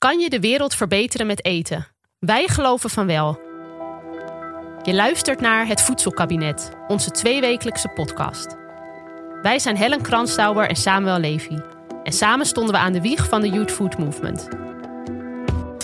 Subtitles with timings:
[0.00, 1.86] Kan je de wereld verbeteren met eten?
[2.18, 3.40] Wij geloven van wel.
[4.82, 8.56] Je luistert naar Het Voedselkabinet, onze tweewekelijkse podcast.
[9.42, 11.58] Wij zijn Helen Kranstauber en Samuel Levy.
[12.02, 14.48] En samen stonden we aan de wieg van de Youth Food Movement.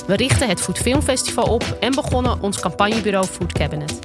[0.06, 3.98] We richten het Food Film Festival op en begonnen ons campagnebureau Food Cabinet.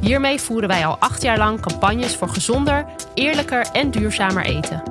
[0.00, 4.82] Hiermee voeren wij al acht jaar lang campagnes voor gezonder, eerlijker en duurzamer eten.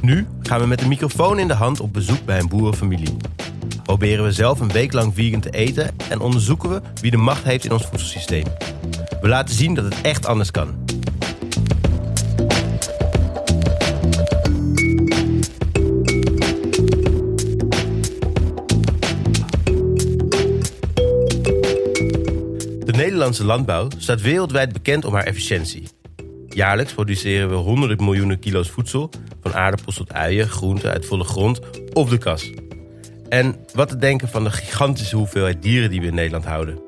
[0.00, 3.16] Nu gaan we met de microfoon in de hand op bezoek bij een boerenfamilie.
[3.82, 7.44] Proberen we zelf een week lang vegan te eten en onderzoeken we wie de macht
[7.44, 8.44] heeft in ons voedselsysteem.
[9.20, 10.84] We laten zien dat het echt anders kan.
[22.84, 25.99] De Nederlandse landbouw staat wereldwijd bekend om haar efficiëntie.
[26.54, 31.60] Jaarlijks produceren we honderden miljoenen kilo's voedsel, van aardappels tot uien, groenten uit volle grond
[31.92, 32.50] of de kas.
[33.28, 36.82] En wat te denken van de gigantische hoeveelheid dieren die we in Nederland houden.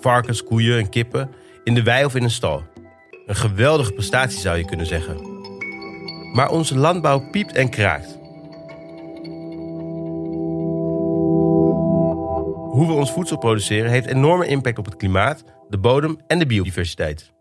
[0.00, 1.30] Varkens, koeien en kippen,
[1.64, 2.62] in de wei of in een stal.
[3.26, 5.16] Een geweldige prestatie zou je kunnen zeggen.
[6.32, 8.18] Maar onze landbouw piept en kraakt.
[12.70, 16.46] Hoe we ons voedsel produceren heeft enorme impact op het klimaat, de bodem en de
[16.46, 17.32] biodiversiteit.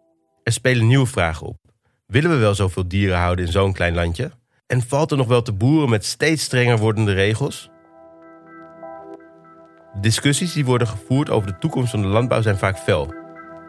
[0.43, 1.62] Er spelen nieuwe vragen op.
[2.13, 4.31] Willen we wel zoveel dieren houden in zo'n klein landje?
[4.67, 7.69] En valt er nog wel te boeren met steeds strenger wordende regels?
[10.01, 13.13] Discussies die worden gevoerd over de toekomst van de landbouw zijn vaak fel.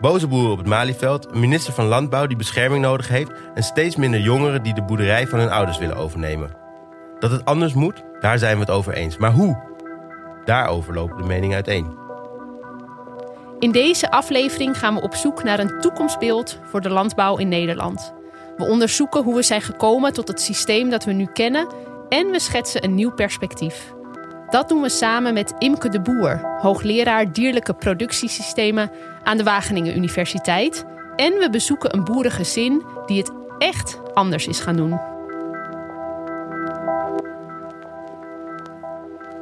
[0.00, 3.96] Boze boeren op het Malieveld, een minister van Landbouw die bescherming nodig heeft en steeds
[3.96, 6.56] minder jongeren die de boerderij van hun ouders willen overnemen.
[7.18, 9.16] Dat het anders moet, daar zijn we het over eens.
[9.16, 9.62] Maar hoe?
[10.44, 11.98] Daarover lopen de meningen uiteen.
[13.58, 18.22] In deze aflevering gaan we op zoek naar een toekomstbeeld voor de landbouw in Nederland.
[18.56, 21.66] We onderzoeken hoe we zijn gekomen tot het systeem dat we nu kennen
[22.08, 23.92] en we schetsen een nieuw perspectief.
[24.50, 28.90] Dat doen we samen met Imke de Boer, hoogleraar dierlijke productiesystemen
[29.22, 30.84] aan de Wageningen Universiteit.
[31.16, 35.00] En we bezoeken een boerengezin die het echt anders is gaan doen.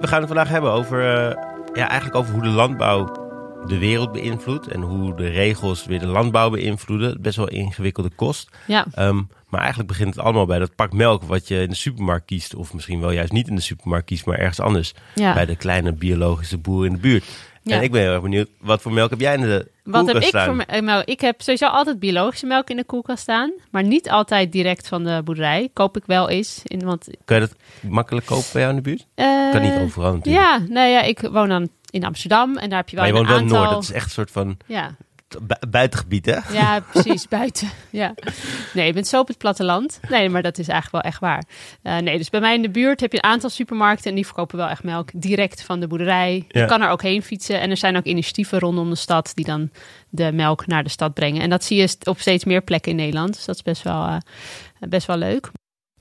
[0.01, 1.37] We gaan het vandaag hebben over, eh,
[1.73, 3.22] ja, eigenlijk over hoe de landbouw
[3.67, 7.23] de wereld beïnvloedt en hoe de regels weer de landbouw beïnvloeden.
[7.23, 8.51] Best wel ingewikkelde kost.
[8.67, 8.87] Ja.
[8.95, 12.27] Ehm, maar eigenlijk begint het allemaal bij dat pak melk wat je in de supermarkt
[12.27, 12.55] kiest.
[12.55, 14.95] Of misschien wel juist niet in de supermarkt kiest, maar ergens anders.
[15.15, 15.35] Ja.
[15.35, 17.25] Bij de kleine biologische boer in de buurt.
[17.63, 17.77] Ja.
[17.77, 20.17] En ik ben heel erg benieuwd, wat voor melk heb jij in de Wat heb
[20.17, 21.05] ik voor me- eh, melk?
[21.05, 23.53] Ik heb sowieso altijd biologische melk in de koelkast staan.
[23.71, 25.71] Maar niet altijd direct van de boerderij.
[25.73, 26.61] Koop ik wel eens.
[26.65, 27.57] In, want, Kan je dat
[27.91, 29.07] makkelijk kopen bij jou in de buurt?
[29.15, 30.45] eh, Kan niet overal natuurlijk.
[30.45, 32.57] Ja, nou ja, ik woon dan in Amsterdam.
[32.57, 33.59] En daar heb je wel maar je een woont wel.
[33.61, 34.95] Noord, dat is echt een soort van Ja,
[35.69, 36.39] buitengebied hè?
[36.53, 37.69] Ja, precies, buiten.
[37.91, 38.15] Ja.
[38.75, 40.01] Nee, je bent zo op het platteland.
[40.09, 41.45] Nee, maar dat is eigenlijk wel echt waar.
[41.83, 44.27] Eh, nee, dus bij mij in de buurt heb je een aantal supermarkten en die
[44.27, 46.45] verkopen wel echt melk direct van de boerderij.
[46.49, 46.61] Ja.
[46.61, 49.45] Je kan er ook heen fietsen en er zijn ook initiatieven rondom de stad die
[49.45, 49.71] dan
[50.09, 51.43] de melk naar de stad brengen.
[51.43, 53.35] En dat zie je op steeds meer plekken in Nederland.
[53.35, 54.17] Dus dat is best wel, eh,
[54.89, 55.51] best wel leuk.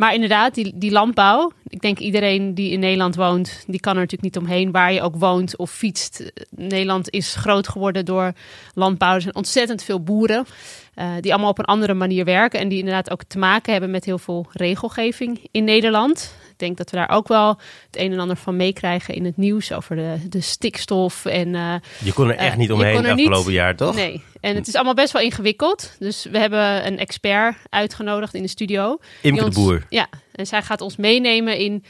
[0.01, 1.51] Maar inderdaad, die, die landbouw.
[1.67, 4.71] Ik denk iedereen die in Nederland woont, die kan er natuurlijk niet omheen.
[4.71, 6.31] Waar je ook woont of fietst.
[6.49, 8.33] Nederland is groot geworden door
[8.73, 9.13] landbouw.
[9.13, 10.45] Er zijn ontzettend veel boeren.
[10.93, 12.59] eh, die allemaal op een andere manier werken.
[12.59, 16.35] En die inderdaad ook te maken hebben met heel veel regelgeving in Nederland.
[16.61, 17.47] Denk dat we daar ook wel
[17.85, 19.71] het een en ander van meekrijgen in het nieuws.
[19.71, 21.55] Over de, de stikstof en...
[21.55, 21.73] eh,
[22.03, 23.95] Je kon er echt Eh, niet omheen het niet- afgelopen jaar, toch?
[23.95, 25.95] Nee, en het is allemaal best wel ingewikkeld.
[25.99, 28.97] Dus we hebben een expert uitgenodigd in de studio.
[29.21, 29.85] Imke de Boer.
[29.89, 31.83] Ja, en zij gaat ons meenemen in...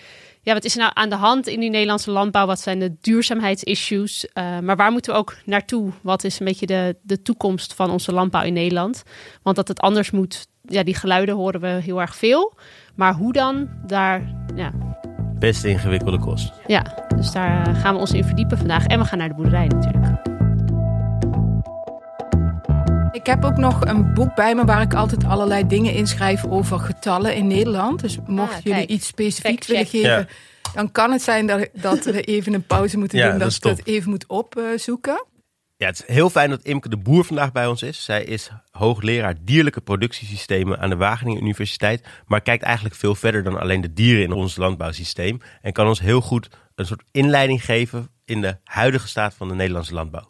[0.43, 2.45] Ja, wat is er nou aan de hand in die Nederlandse landbouw?
[2.45, 4.27] Wat zijn de duurzaamheidsissues?
[4.33, 5.91] Eh, maar waar moeten we ook naartoe?
[6.01, 9.03] Wat is een beetje de, de toekomst van onze landbouw in Nederland?
[9.41, 10.47] Want dat het anders moet...
[10.61, 12.53] Ja, die geluiden horen we heel erg veel.
[12.95, 13.69] Maar hoe dan?
[13.85, 14.73] Daar, ja,
[15.39, 16.53] Best ingewikkelde kost.
[16.67, 18.85] ja, dus daar eh, gaan we ons in verdiepen vandaag.
[18.85, 20.40] En we gaan naar de boerderij natuurlijk.
[23.11, 26.79] Ik heb ook nog een boek bij me waar ik altijd allerlei dingen inschrijf over
[26.79, 27.99] getallen in Nederland.
[28.01, 28.89] Dus mocht Ah, jullie kijk.
[28.89, 30.25] iets specifiek willen geven, Ja.
[30.73, 33.39] dan kan het zijn dat, dat we even een pauze moeten Ja, doen.
[33.39, 35.25] dat ik dat even moet opzoeken.
[35.77, 38.03] Ja, het is heel fijn dat Imke de Boer vandaag bij ons is.
[38.03, 42.07] Zij is hoogleraar dierlijke productiesystemen aan de Wageningen Universiteit.
[42.25, 45.39] Maar kijkt eigenlijk veel verder dan alleen de dieren in ons landbouwsysteem.
[45.61, 49.55] En kan ons heel goed een soort inleiding geven in de huidige staat van de
[49.55, 50.29] Nederlandse landbouw.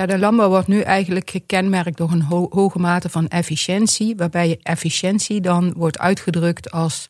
[0.00, 4.16] Ja, de landbouw wordt nu eigenlijk gekenmerkt door een ho- hoge mate van efficiëntie.
[4.16, 7.06] Waarbij efficiëntie dan wordt uitgedrukt als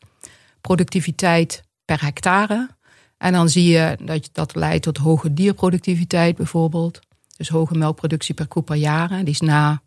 [0.61, 2.69] productiviteit per hectare.
[3.17, 6.99] En dan zie je dat dat leidt tot hoge dierproductiviteit bijvoorbeeld.
[7.37, 9.09] Dus hoge melkproductie per koe per jaar.
[9.09, 9.81] Die is na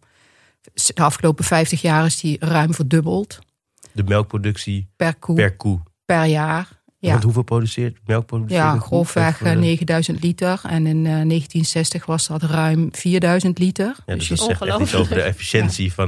[0.94, 3.38] de afgelopen 50 jaar is die ruim verdubbeld
[3.92, 5.80] De melkproductie per koe per koe.
[6.04, 6.68] per jaar.
[7.04, 7.10] Ja.
[7.10, 10.60] Want hoeveel produceert melk produceert Ja, grofweg Even, eh, eh, 9000 liter.
[10.62, 13.94] En in eh, 1960 was dat ruim 4000 liter.
[14.06, 15.02] Ja, dus dus dat je zegt echt iets ongelooflijk.
[15.02, 16.06] over de efficiëntie van...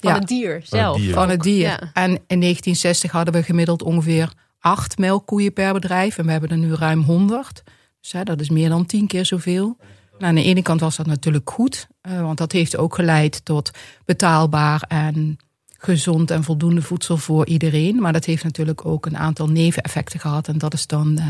[0.00, 0.18] Van Ja.
[0.18, 0.96] het dier Van het zelf.
[0.96, 1.12] dier.
[1.14, 1.60] van het dier.
[1.68, 1.78] Ja.
[1.92, 6.18] En in 1960 hadden we gemiddeld ongeveer acht melkkoeien per bedrijf.
[6.18, 7.62] En we hebben er nu ruim 100.
[8.00, 9.76] Dus hè, dat is meer dan tien keer zoveel.
[10.18, 11.86] Nou, aan de ene kant was dat natuurlijk goed.
[12.00, 13.70] eh, want dat heeft ook geleid tot
[14.04, 15.36] betaalbaar en
[15.82, 18.00] gezond en voldoende voedsel voor iedereen.
[18.00, 20.48] Maar dat heeft natuurlijk ook een aantal neveneffecten gehad.
[20.48, 21.26] En dat is dan eh,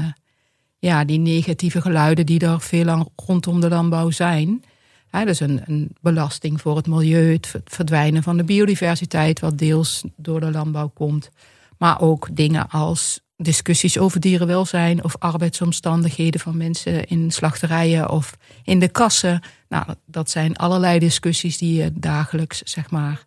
[0.78, 4.64] ja, die negatieve geluiden die er veel lang rondom de landbouw zijn.
[5.08, 9.58] Hè, dus een, een belasting voor het milieu, het ver- verdwijnen van de biodiversiteit, wat
[9.58, 11.30] deels door de landbouw komt.
[11.78, 18.78] Maar ook dingen als discussies over dierenwelzijn of arbeidsomstandigheden van mensen in slachterijen of in
[18.78, 19.42] de kassen.
[19.68, 23.24] Nou, dat zijn allerlei discussies die je dagelijks, zeg maar,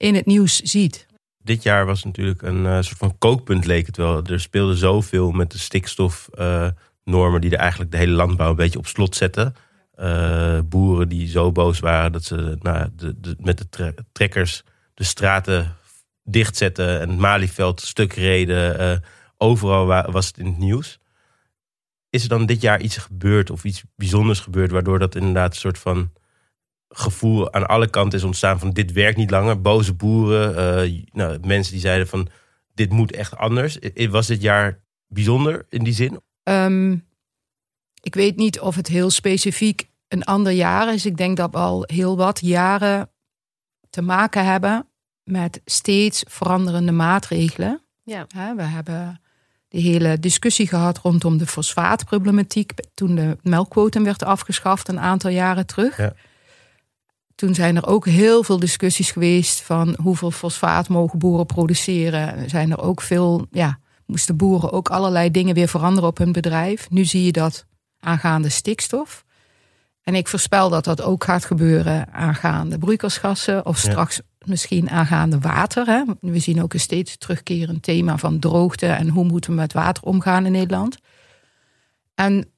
[0.00, 1.06] in het nieuws ziet.
[1.38, 4.22] Dit jaar was natuurlijk een eh, soort van kookpunt, leek het wel.
[4.24, 8.86] Er speelde zoveel met de stikstofnormen die er eigenlijk de hele landbouw een beetje op
[8.86, 9.54] slot zetten.
[9.94, 14.62] Eh, boeren die zo boos waren dat ze nou, de, met de tre- trekkers
[14.94, 15.76] de straten
[16.24, 18.78] dichtzetten en het Malieveld stuk reden.
[18.78, 18.96] Eh,
[19.36, 20.98] overal wa- was het in het nieuws.
[22.10, 25.60] Is er dan dit jaar iets gebeurd of iets bijzonders gebeurd, waardoor dat inderdaad een
[25.60, 26.12] soort van
[26.92, 29.60] gevoel aan alle kanten is ontstaan van dit werkt niet langer.
[29.60, 32.28] Boze boeren, eh, nou, mensen die zeiden van
[32.74, 33.78] dit moet echt anders.
[34.10, 36.20] Was dit jaar bijzonder in die zin?
[36.42, 36.96] Ehm,
[38.02, 41.06] ik weet niet of het heel specifiek een ander jaar is.
[41.06, 43.10] Ik denk dat we al heel wat jaren
[43.90, 44.88] te maken hebben
[45.24, 47.82] met steeds veranderende maatregelen.
[48.02, 48.26] Ja.
[48.28, 49.20] Hè, We hebben
[49.68, 55.66] de hele discussie gehad rondom de fosfaatproblematiek toen de melkquotum werd afgeschaft een aantal jaren
[55.66, 55.96] terug.
[55.96, 56.14] Ja.
[57.40, 62.50] Toen zijn er ook heel veel discussies geweest van hoeveel fosfaat mogen boeren produceren.
[62.50, 66.90] Zijn er ook veel, ja, moesten boeren ook allerlei dingen weer veranderen op hun bedrijf.
[66.90, 67.66] Nu zie je dat
[68.00, 69.24] aangaande stikstof.
[70.02, 73.90] En ik voorspel dat dat ook gaat gebeuren aangaande broeikasgassen of Ja.
[73.90, 75.86] straks misschien aangaande water.
[75.86, 76.02] Hè.
[76.20, 80.02] We zien ook een steeds terugkerend thema van droogte en hoe moeten we met water
[80.02, 80.96] omgaan in Nederland.
[82.14, 82.50] En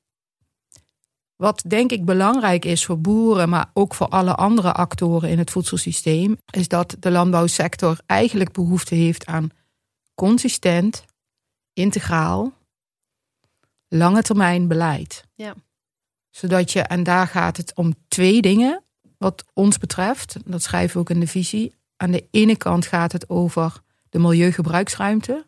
[1.43, 5.51] wat denk ik belangrijk is voor boeren, maar ook voor alle andere actoren in het
[5.51, 9.51] voedselsysteem, is dat de landbouwsector eigenlijk behoefte heeft aan
[10.15, 11.05] consistent,
[11.73, 12.53] integraal,
[13.89, 15.25] lange termijn beleid.
[15.35, 15.55] Ja.
[16.31, 18.83] Zodat je, en daar gaat het om twee dingen,
[19.19, 21.75] wat ons betreft, dat schrijven we ook in de visie.
[21.97, 25.47] Aan de ene kant gaat het over de milieugebruiksruimte.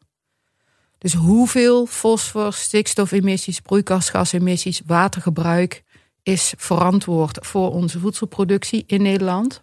[0.98, 5.83] Dus hoeveel fosfor, stikstofemissies, broeikasgasemissies, watergebruik
[6.24, 9.60] is verantwoord voor onze voedselproductie in Nederland.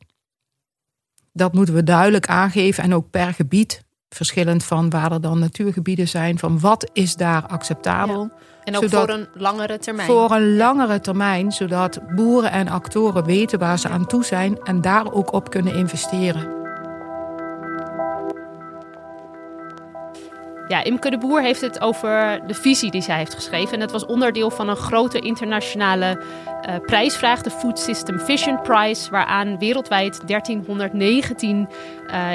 [1.34, 6.08] Dat moeten we duidelijk aangeven en ook per gebied, verschillend van waar er dan natuurgebieden
[6.08, 8.30] zijn, van wat is daar acceptabel.
[8.64, 10.08] En ook Zodat- voor een langere termijn.
[10.08, 14.82] Voor een langere termijn, zodat boeren en actoren weten waar ze aan toe zijn en
[14.82, 16.61] daar ook op kunnen investeren.
[20.72, 23.74] Ja, Imke de Boer heeft het over de visie die zij heeft geschreven.
[23.74, 26.24] En dat was onderdeel van een grote internationale
[26.62, 31.70] eh, prijsvraag, de Food System Vision Prize, waaraan wereldwijd 1319
[32.08, 32.30] eh,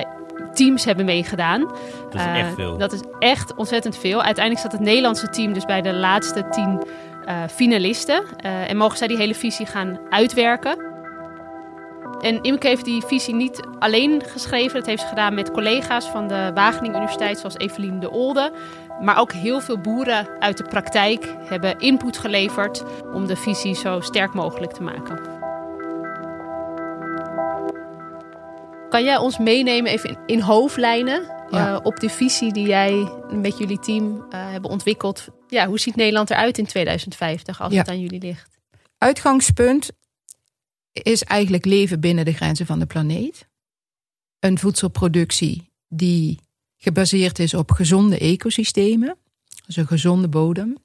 [0.54, 1.60] teams hebben meegedaan.
[1.60, 2.76] Dat is Eh, echt veel.
[2.78, 4.22] Dat is echt ontzettend veel.
[4.22, 6.82] Uiteindelijk staat het Nederlandse team dus bij de laatste tien
[7.24, 8.22] eh, finalisten.
[8.36, 10.76] Eh, en mogen zij die hele visie gaan uitwerken.
[12.20, 14.74] En Imke heeft die visie niet alleen geschreven.
[14.78, 18.52] Dat heeft ze gedaan met collega's van de Wageningen Universiteit, zoals Evelien de Olde.
[19.00, 22.82] Maar ook heel veel boeren uit de praktijk hebben input geleverd
[23.14, 25.20] om de visie zo sterk mogelijk te maken.
[28.88, 31.72] Kan jij ons meenemen even in, in hoofdlijnen Ja.
[31.74, 35.28] eh, op de visie die jij met jullie team eh, hebben ontwikkeld?
[35.48, 37.78] Ja, hoe ziet Nederland eruit in 2050 als Ja.
[37.78, 38.58] het aan jullie ligt?
[38.98, 39.90] Uitgangspunt
[41.02, 43.48] is eigenlijk leven binnen de grenzen van de planeet.
[44.38, 46.40] Een voedselproductie die
[46.76, 49.16] gebaseerd is op gezonde ecosystemen,
[49.66, 50.76] dus een gezonde bodem,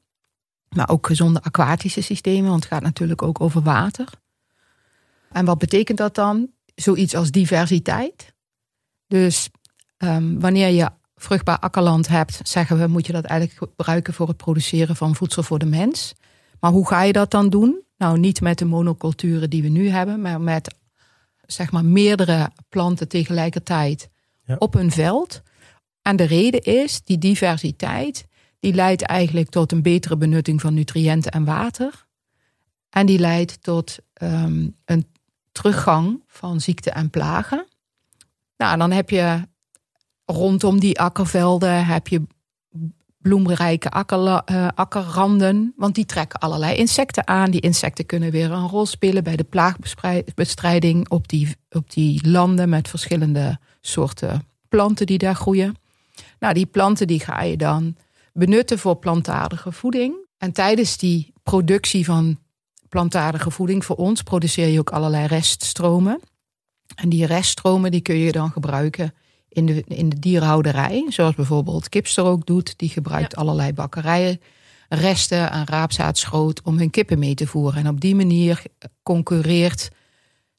[0.70, 4.08] maar ook gezonde aquatische systemen, want het gaat natuurlijk ook over water.
[5.32, 6.50] En wat betekent dat dan?
[6.76, 8.34] Zoiets als diversiteit.
[9.08, 9.50] Dus
[9.98, 14.38] ehm, wanneer je vruchtbaar akkerland hebt, zeggen we, moet je dat eigenlijk gebruiken voor het
[14.38, 16.14] produceren van voedsel voor de mens.
[16.60, 17.84] Maar hoe ga je dat dan doen?
[18.02, 20.76] Nou, niet met de monoculturen die we nu hebben, maar met
[21.46, 24.10] zeg maar meerdere planten tegelijkertijd
[24.44, 24.56] Ja.
[24.60, 25.42] op een veld.
[26.02, 28.28] En de reden is, die diversiteit,
[28.60, 32.06] die leidt eigenlijk tot een betere benutting van nutriënten en water.
[32.90, 35.08] En die leidt tot ehm, een
[35.52, 37.66] teruggang van ziekten en plagen.
[38.58, 39.48] Nou, dan heb je
[40.26, 42.22] rondom die akkervelden heb je
[43.22, 45.74] bloemrijke uh, akkerranden.
[45.78, 47.52] Want die trekken allerlei insecten aan.
[47.52, 52.70] Die insecten kunnen weer een rol spelen bij de plaagbestrijding op die, op die landen
[52.70, 55.76] met verschillende soorten planten die daar groeien.
[56.40, 57.96] Nou, die planten die ga je dan
[58.34, 60.16] benutten voor plantaardige voeding.
[60.38, 62.40] En tijdens die productie van
[62.90, 66.20] plantaardige voeding voor ons produceer je ook allerlei reststromen.
[66.96, 69.14] En die reststromen die kun je dan gebruiken
[69.54, 71.06] in de, in de dierhouderij.
[71.10, 72.74] Zoals bijvoorbeeld Kipster ook doet.
[72.78, 74.42] Die gebruikt allerlei bakkerijen
[74.90, 77.80] resten aan raapzaadschroot om hun kippen mee te voeren.
[77.80, 78.64] En op die manier
[79.04, 79.90] concurreert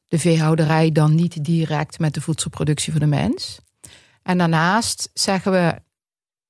[0.07, 3.59] de veehouderij dan niet direct met de voedselproductie voor de mens.
[4.23, 5.81] En daarnaast zeggen we,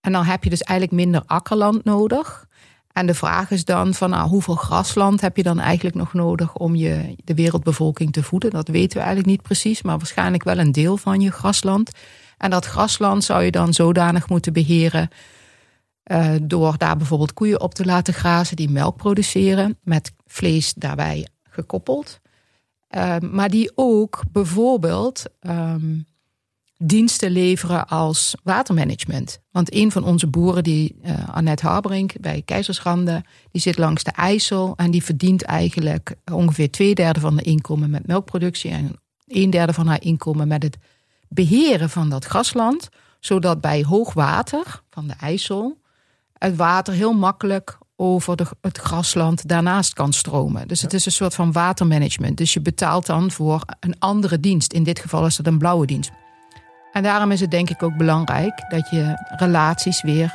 [0.01, 2.47] en dan heb je dus eigenlijk minder akkerland nodig.
[2.91, 6.55] En de vraag is dan van nou, hoeveel grasland heb je dan eigenlijk nog nodig
[6.55, 8.51] om je, de wereldbevolking te voeden?
[8.51, 11.91] Dat weten we eigenlijk niet precies, maar waarschijnlijk wel een deel van je grasland.
[12.37, 15.09] En dat grasland zou je dan zodanig moeten beheren
[16.11, 21.27] uh, door daar bijvoorbeeld koeien op te laten grazen die melk produceren, met vlees daarbij
[21.43, 22.19] gekoppeld.
[22.89, 26.05] Uh, maar die ook bijvoorbeeld um,
[26.77, 29.39] diensten leveren als watermanagement.
[29.51, 34.11] Want een van onze boeren, die uh, Annette Harberink bij Keizerschande, die zit langs de
[34.11, 38.95] IJssel en die verdient eigenlijk ongeveer twee derde van de inkomen met melkproductie en
[39.27, 40.77] een derde van haar inkomen met het
[41.33, 45.81] beheren van dat grasland, zodat bij hoogwater van de IJssel
[46.37, 50.67] het water heel makkelijk over de, het grasland daarnaast kan stromen.
[50.67, 52.37] Dus het is een soort van watermanagement.
[52.37, 54.73] Dus je betaalt dan voor een andere dienst.
[54.73, 56.11] In dit geval is het een blauwe dienst.
[56.91, 60.33] En daarom is het denk ik ook belangrijk dat je relaties weer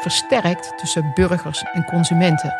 [0.00, 2.54] versterkt tussen burgers en consumenten.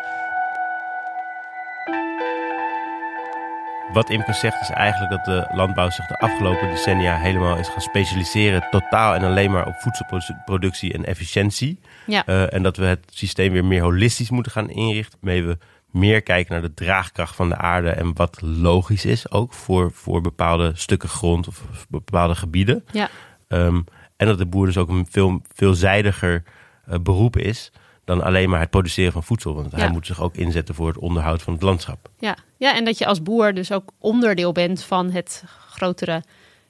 [3.93, 7.81] Wat Imke zegt is eigenlijk dat de landbouw zich de afgelopen decennia helemaal is gaan
[7.81, 8.67] specialiseren.
[8.71, 11.79] Totaal en alleen maar op voedselproductie en efficiëntie.
[12.05, 12.23] Ja.
[12.25, 15.19] Uh, en dat we het systeem weer meer holistisch moeten gaan inrichten.
[15.21, 15.57] Waarmee we
[15.91, 17.89] meer kijken naar de draagkracht van de aarde.
[17.89, 22.85] En wat logisch is ook voor, voor bepaalde stukken grond of bepaalde gebieden.
[22.91, 23.09] Ja.
[23.47, 23.85] Um,
[24.17, 26.43] en dat de boer dus ook een veel veelzijdiger
[26.89, 27.71] uh, beroep is
[28.09, 29.55] dan alleen maar het produceren van voedsel.
[29.55, 32.09] Want hij moet zich ook inzetten voor het onderhoud van het landschap.
[32.19, 32.37] Ja.
[32.57, 36.23] ja, en dat je als boer dus ook onderdeel bent van het grotere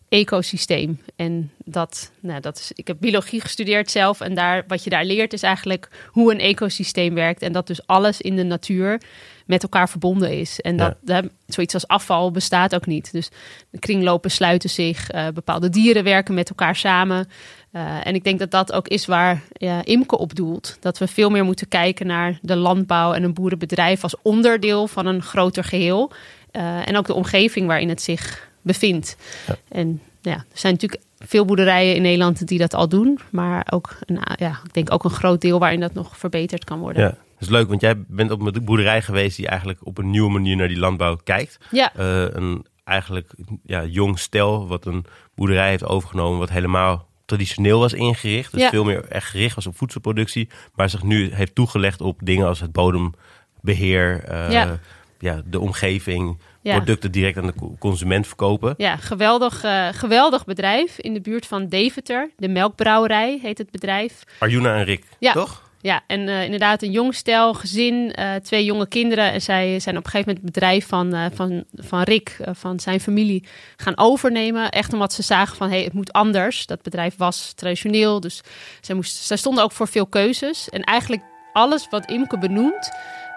[0.10, 1.01] ecosysteem.
[1.15, 4.22] En dat, nou, dat is, ik heb biologie gestudeerd zelf.
[4.22, 7.41] En daar, wat je daar leert is eigenlijk hoe een ecosysteem werkt.
[7.41, 9.01] En dat dus alles in de natuur
[9.46, 10.60] met elkaar verbonden is.
[10.60, 13.12] En dat, dat zoiets als afval bestaat ook niet.
[13.12, 13.29] Dus
[13.69, 15.13] de kringlopen sluiten zich.
[15.13, 17.29] Uh, bepaalde dieren werken met elkaar samen.
[17.73, 20.77] Uh, en ik denk dat dat ook is waar uh, Imke op doelt.
[20.79, 25.05] Dat we veel meer moeten kijken naar de landbouw en een boerenbedrijf als onderdeel van
[25.05, 26.11] een groter geheel.
[26.51, 29.17] Uh, en ook de omgeving waarin het zich bevindt.
[29.47, 29.55] Ja.
[29.69, 33.19] En ja, er zijn natuurlijk veel boerderijen in Nederland die dat al doen.
[33.29, 36.79] Maar ook een, ja, ik denk ook een groot deel waarin dat nog verbeterd kan
[36.79, 37.03] worden.
[37.03, 37.09] Ja.
[37.09, 40.31] Dat is leuk, want jij bent op een boerderij geweest die eigenlijk op een nieuwe
[40.31, 41.57] manier naar die landbouw kijkt.
[41.71, 41.91] Ja.
[41.99, 43.33] Uh, een eigenlijk
[43.63, 48.51] ja, jong stel wat een boerderij heeft overgenomen, wat helemaal traditioneel was ingericht.
[48.51, 50.50] Dus veel meer echt gericht was op voedselproductie.
[50.75, 54.79] Maar zich nu heeft toegelegd op dingen als het bodembeheer, uh, ja.
[55.19, 55.41] ja.
[55.45, 58.74] de omgeving, producten direct aan de consument verkopen.
[58.77, 62.31] Ja, geweldig, uh, geweldig bedrijf in de buurt van Deventer.
[62.38, 64.24] De Melkbrouwerij heet het bedrijf.
[64.39, 65.68] Arjuna en Rick, toch?
[65.81, 69.31] Ja, en uh, inderdaad een jong stel, gezin, uh, twee jonge kinderen.
[69.31, 72.79] En zij zijn op een gegeven moment het bedrijf van, uh, van, van Rick, van
[72.79, 73.43] zijn familie,
[73.77, 74.69] gaan overnemen.
[74.69, 76.65] Echt omdat ze zagen van, hey, het moet anders.
[76.65, 78.41] Dat bedrijf was traditioneel, dus
[78.81, 80.69] zij, moest, zij stonden ook voor veel keuzes.
[80.69, 81.21] En eigenlijk
[81.53, 82.91] alles wat Imke benoemt,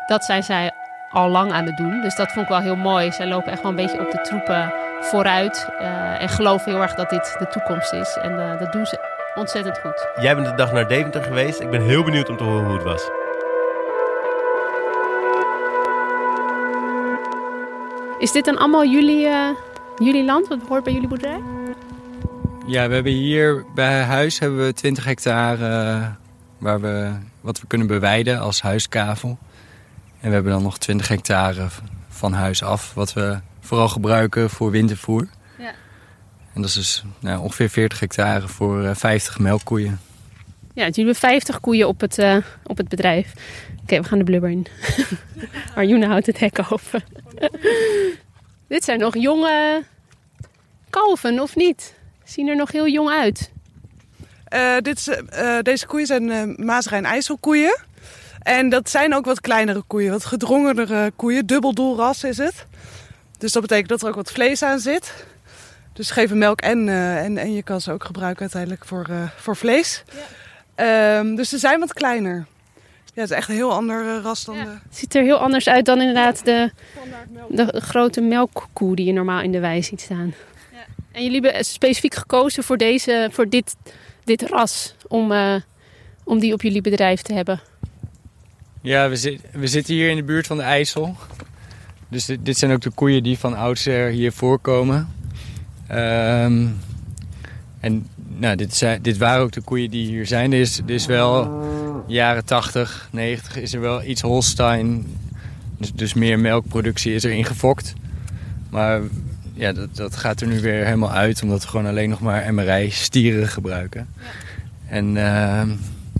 [0.07, 0.71] dat zijn zij
[1.11, 2.01] al lang aan het doen.
[2.01, 3.13] Dus dat vond ik wel heel mooi.
[3.13, 5.69] Zij lopen echt wel een beetje op de troepen vooruit.
[6.19, 8.17] en geloven heel erg dat dit de toekomst is.
[8.23, 10.09] En dat doen ze ontzettend goed.
[10.21, 11.61] Jij bent de dag naar Deventer geweest.
[11.61, 13.11] Ik ben heel benieuwd om te horen hoe het was.
[18.19, 19.49] Is dit dan allemaal jullie, uh,
[19.97, 20.49] jullie land?
[20.49, 21.41] Wat hoort bij jullie boerderij?
[22.67, 26.07] Ja, we hebben hier bij huis hebben we 20 hectare uh,
[26.59, 29.39] waar we, wat we kunnen bewijden als huiskavel.
[30.21, 31.67] En we hebben dan nog 20 hectare
[32.09, 35.29] van huis af, wat we vooral gebruiken voor wintervoer.
[36.55, 40.01] En dat is dus nou, ongeveer 40 hectare voor uh, eh, 50 melkkoeien.
[40.75, 43.33] Ja, jullie hebben 50 koeien op het, uh, op het bedrijf.
[43.83, 44.67] Oké, we gaan de blubber in.
[45.75, 47.05] Arjuna houdt het hek open.
[48.69, 49.83] Dit zijn nog jonge
[50.91, 51.95] kalven, of niet?
[52.25, 53.51] Zien er nog heel jong uit.
[54.55, 55.23] Uh, dit
[55.63, 57.81] deze koeien zijn uh, Maasrijn IJsselkoeien.
[58.43, 61.47] En dat zijn ook wat kleinere koeien, wat gedrongenere koeien.
[61.47, 62.67] Dubbel doelras is het.
[63.39, 65.27] Dus dat betekent dat er ook wat vlees aan zit.
[65.93, 69.29] Dus geven melk en, uh, en, en je kan ze ook gebruiken uiteindelijk voor, uh,
[69.37, 70.03] voor vlees.
[70.75, 71.19] Ja.
[71.19, 72.47] Ehm, dus ze zijn wat kleiner.
[73.15, 74.65] Ja, het is echt een heel ander eh, ras dan Ja.
[74.65, 76.71] de Het ziet er heel anders uit dan inderdaad de,
[77.49, 80.35] de grote melkkoe die je normaal in de wei ziet staan.
[81.13, 83.75] En jullie hebben specifiek gekozen voor, deze, voor dit,
[84.25, 85.55] dit ras om, eh,
[86.25, 87.61] om die op jullie bedrijf te hebben.
[88.83, 91.17] Ja, we, zit- we zitten hier in de buurt van de IJssel.
[92.09, 95.13] Dus dit, dit zijn ook de koeien die van oudsher hier voorkomen.
[95.93, 96.67] Ehm,
[97.81, 98.07] en
[98.39, 100.53] nou, dit, zijn, dit waren ook de koeien die hier zijn.
[100.53, 101.63] Er is, er is wel
[102.07, 105.07] jaren 80, 90 is er wel iets Holstein.
[105.79, 107.95] Dus, dus meer melkproductie is er ingefokt.
[108.71, 109.01] Maar
[109.55, 111.43] ja, dat, dat gaat er nu weer helemaal uit.
[111.43, 114.09] Omdat we gewoon alleen nog maar MRI stieren gebruiken.
[114.87, 115.71] En ehm,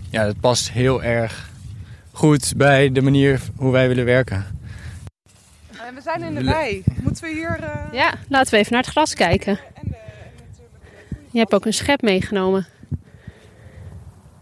[0.09, 1.49] ja, dat past heel erg
[2.11, 4.45] goed bij de manier hoe wij willen werken.
[5.87, 6.83] En we zijn in de wei.
[7.01, 7.59] Moeten we hier...
[7.63, 9.59] eh, Ja, laten we even naar het gras kijken.
[11.31, 12.67] Je hebt ook een schep meegenomen.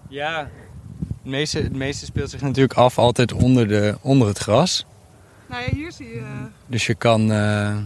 [0.10, 0.50] Ja,
[1.08, 4.86] het meeste, het meeste speelt zich natuurlijk af altijd onder, de, onder het gras.
[5.50, 6.20] Nou ja, hier zie je...
[6.20, 7.32] eh, Dus je kan...
[7.32, 7.78] eh,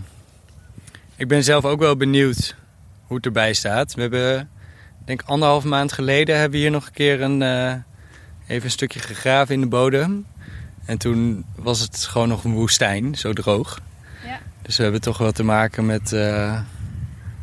[1.16, 2.56] Ik ben zelf ook wel benieuwd
[3.08, 3.94] hoe het erbij staat.
[3.94, 4.40] We hebben,
[5.00, 7.74] ik denk anderhalf maand geleden, hebben we hier nog een keer een, eh,
[8.48, 10.26] even een stukje gegraven in de bodem.
[10.86, 13.82] En toen was het gewoon nog een woestijn, zo droog.
[14.26, 14.40] Ja.
[14.62, 16.60] Dus we hebben toch wel te maken met eh,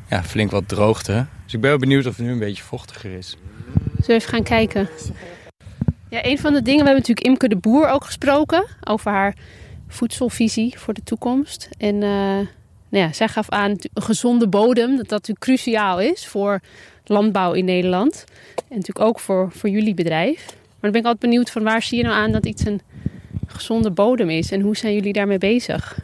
[0.08, 1.26] ja, flink wat droogte.
[1.44, 3.36] Dus ik ben wel benieuwd of het nu een beetje vochtiger is.
[3.84, 4.88] Zullen we even gaan kijken?
[6.08, 9.34] Ja, een van de dingen, we hebben natuurlijk Imke de Boer ook gesproken over haar
[9.88, 11.68] voedselvisie voor de toekomst.
[11.78, 12.46] En eh,
[12.88, 16.60] nou ja, zij gaf aan een gezonde bodem, dat dat natuurlijk cruciaal is voor
[17.04, 18.24] landbouw in Nederland.
[18.56, 20.46] En natuurlijk ook voor, voor jullie bedrijf.
[20.46, 22.80] Maar dan ben ik altijd benieuwd van waar zie je nou aan dat iets een
[23.52, 25.98] gezonde bodem is en hoe zijn jullie daarmee bezig?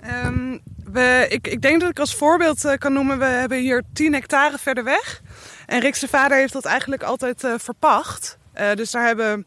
[0.00, 0.58] Ehm,
[0.92, 4.12] we, ik, ik denk dat ik als voorbeeld eh, kan noemen, we hebben hier 10
[4.12, 5.22] hectare verder weg.
[5.66, 8.38] En Rick's vader heeft dat eigenlijk altijd eh, verpacht.
[8.52, 9.46] Eh, dus daar hebben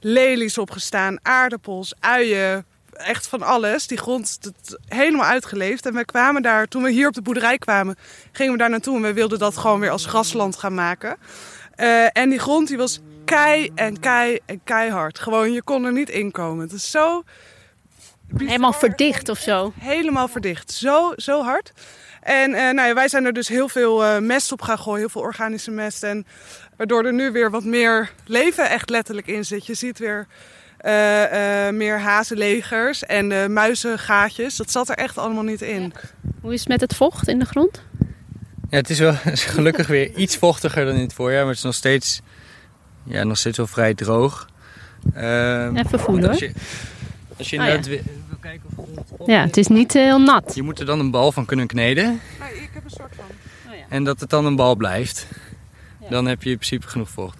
[0.00, 3.86] lelies op gestaan, aardappels, uien, echt van alles.
[3.86, 5.86] Die grond dat, helemaal uitgeleefd.
[5.86, 7.96] En we kwamen daar, toen we hier op de boerderij kwamen,
[8.32, 8.96] gingen we daar naartoe.
[8.96, 11.16] En we wilden dat gewoon weer als grasland gaan maken.
[12.12, 15.18] En die grond die was kei en kei en keihard.
[15.18, 16.64] Gewoon, je kon er niet in komen.
[16.64, 17.22] Het is zo...
[18.26, 18.48] bizar.
[18.48, 19.72] Helemaal verdicht of zo?
[19.78, 20.72] Helemaal verdicht.
[20.72, 21.72] Zo, zo hard.
[22.22, 25.00] En eh, nou ja, wij zijn er dus heel veel eh, mest op gaan gooien.
[25.00, 26.02] Heel veel organische mest.
[26.02, 26.26] En
[26.76, 29.66] waardoor er nu weer wat meer leven echt letterlijk in zit.
[29.66, 30.26] Je ziet weer
[30.78, 34.56] eh, eh, meer hazenlegers en eh, muizengaatjes.
[34.56, 35.92] Dat zat er echt allemaal niet in.
[36.40, 37.82] Hoe is het met het vocht in de grond?
[38.70, 39.14] Ja, het is wel
[39.54, 42.20] gelukkig weer iets vochtiger dan in het voorjaar, maar het is nog steeds,
[43.08, 44.48] ja, nog steeds wel vrij droog.
[45.14, 46.48] Ehm, Even voelen als hoor.
[46.48, 46.54] je,
[47.38, 48.86] als je Oh, inderdaad wi- wil kijken of
[49.18, 50.52] het Ja, het is niet heel nat.
[50.54, 52.20] Je moet er dan een bal van kunnen kneden
[52.54, 53.24] ik heb een soort van.
[53.88, 55.26] en dat het dan een bal blijft.
[56.00, 56.08] Ja.
[56.08, 57.36] Dan heb je in principe genoeg vocht.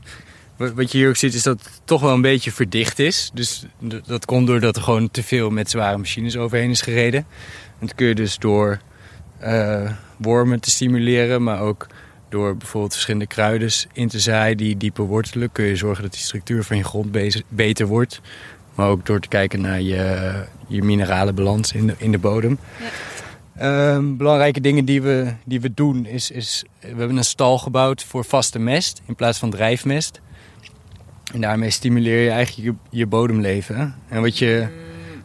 [0.57, 3.31] Wa- Wat je hier ook ziet is dat het toch wel een beetje verdicht is.
[3.35, 3.64] Dus
[4.07, 7.26] dat komt doordat er gewoon te veel met zware machines overheen is gereden.
[7.78, 8.78] En dat kun je dus door
[9.38, 11.87] eh, wormen te stimuleren, maar ook
[12.29, 16.21] door bijvoorbeeld verschillende kruiden in te zaaien die dieper wortelen, kun je zorgen dat die
[16.21, 17.17] structuur van je grond
[17.49, 18.21] beter wordt.
[18.75, 20.33] Maar ook door te kijken naar je,
[20.67, 22.59] je mineralenbalans in de, in de bodem.
[23.57, 26.64] Ehm, belangrijke dingen die we, die we doen is, is...
[26.81, 30.21] We hebben een stal gebouwd voor vaste mest in plaats van drijfmest.
[31.33, 33.95] En daarmee stimuleer je eigenlijk je, je bodemleven.
[34.09, 34.69] En wat je,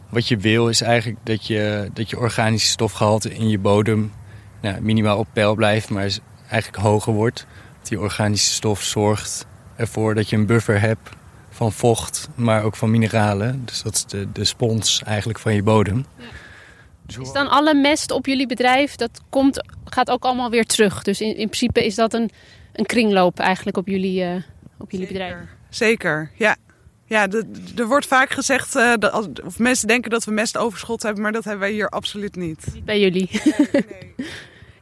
[0.08, 4.12] wat je wil is eigenlijk dat je, dat je organische stofgehalte in je bodem...
[4.60, 6.10] Nou, minimaal op peil blijft, maar
[6.54, 7.46] eigenlijk hoger wordt.
[7.82, 11.08] Die organische stof zorgt ervoor dat je een buffer hebt
[11.50, 13.62] van vocht, maar ook van mineralen.
[13.64, 16.06] Dus dat is de, de spons eigenlijk van je bodem.
[17.06, 20.64] Dus hoe- Is dan alle mest op jullie bedrijf, dat komt, gaat ook allemaal weer
[20.66, 21.02] terug.
[21.02, 22.30] Dus in, in principe is dat een,
[22.72, 24.42] een kringloop eigenlijk op jullie, eh,
[24.78, 25.34] op jullie bedrijf.
[25.68, 26.56] Zeker, ja.
[27.06, 31.02] Ja, de- er wordt vaak gezegd, eh, dat, als- of mensen denken dat we mestoverschot
[31.02, 32.66] hebben, maar dat hebben wij hier absoluut niet.
[32.74, 33.30] Niet bij jullie.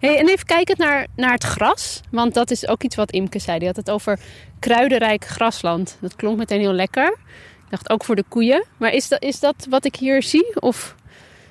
[0.03, 2.01] Hey, en even kijken naar, naar het gras.
[2.11, 3.59] Want dat is ook iets wat Imke zei.
[3.59, 4.19] Die had het over
[4.59, 5.97] kruidenrijk grasland.
[6.01, 7.19] Dat klonk meteen heel lekker.
[7.65, 8.65] Ik dacht ook voor de koeien.
[8.77, 10.61] Maar is dat, is dat wat ik hier zie?
[10.61, 10.95] Of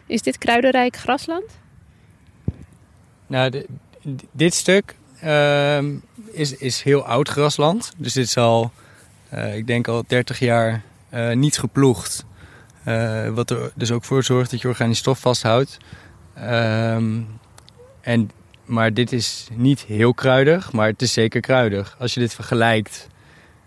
[0.05, 1.43] is dit kruidenrijk grasland?
[3.27, 3.65] Nou,
[4.31, 5.95] dit stuk ehm,
[6.31, 7.93] is, is heel oud grasland.
[7.97, 8.71] Dus dit is al,
[9.29, 12.25] eh, ik denk al 30 jaar eh, niet geploegd.
[12.83, 15.77] Eh, wat er dus ook voor zorgt dat je organische stof vasthoudt.
[16.33, 17.21] Ehm,
[18.01, 18.31] en,
[18.71, 21.95] maar dit is niet heel kruidig, maar het is zeker kruidig.
[21.99, 23.07] Als je dit vergelijkt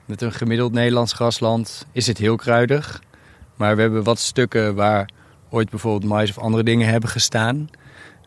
[0.04, 3.02] met een gemiddeld Nederlands grasland, is het heel kruidig.
[3.56, 5.08] Maar we hebben wat stukken waar
[5.50, 7.70] ooit bijvoorbeeld mais of andere dingen hebben gestaan.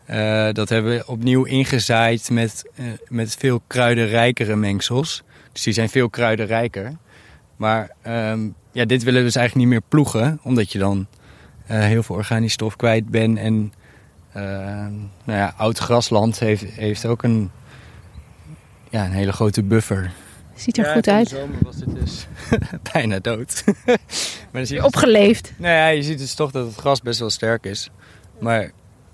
[0.04, 5.22] Eh, dat hebben we opnieuw ingezaaid met, eh, met veel kruidenrijkere mengsels.
[5.52, 6.96] Dus die zijn veel kruidenrijker.
[7.56, 11.06] Maar ehm, ja, dit willen we dus eigenlijk niet meer ploegen, omdat je dan
[11.66, 13.38] eh, heel veel organisch stof kwijt bent.
[13.38, 13.72] En
[14.32, 17.50] nou ja, oud grasland heeft, heeft ook een,
[18.90, 20.12] ja, een hele grote buffer.
[20.54, 21.32] Ziet er goed uit.
[21.32, 22.26] In de zomer was het dus
[22.92, 23.64] bijna dood.
[24.52, 25.52] maar je Opgeleefd.
[25.56, 27.90] Nou ja, je ziet dus toch dat het gras best wel sterk is.
[28.38, 28.72] Maar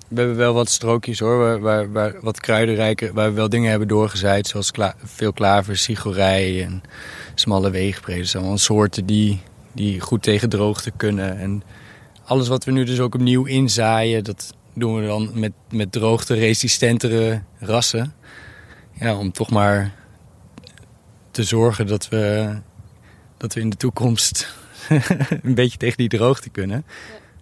[0.09, 3.71] we hebben wel wat strookjes hoor, waar, waar, waar wat kruidenrijke, waar we wel dingen
[3.71, 4.47] hebben doorgezaaid.
[4.47, 6.83] Zoals kla veel klaver, sigorij en
[7.35, 8.21] smalle weegbreden.
[8.21, 9.41] Dat zijn allemaal soorten die,
[9.73, 11.39] die goed tegen droogte kunnen.
[11.39, 11.63] En
[12.25, 17.43] alles wat we nu dus ook opnieuw inzaaien, dat doen we dan met, met droogte-resistentere
[17.59, 18.15] rassen.
[18.93, 19.95] Ja, om toch maar
[21.31, 22.55] te zorgen dat we,
[23.37, 24.55] dat we in de toekomst
[25.43, 26.85] een beetje tegen die droogte kunnen.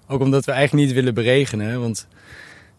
[0.06, 2.06] Ook omdat we eigenlijk niet willen beregenen, want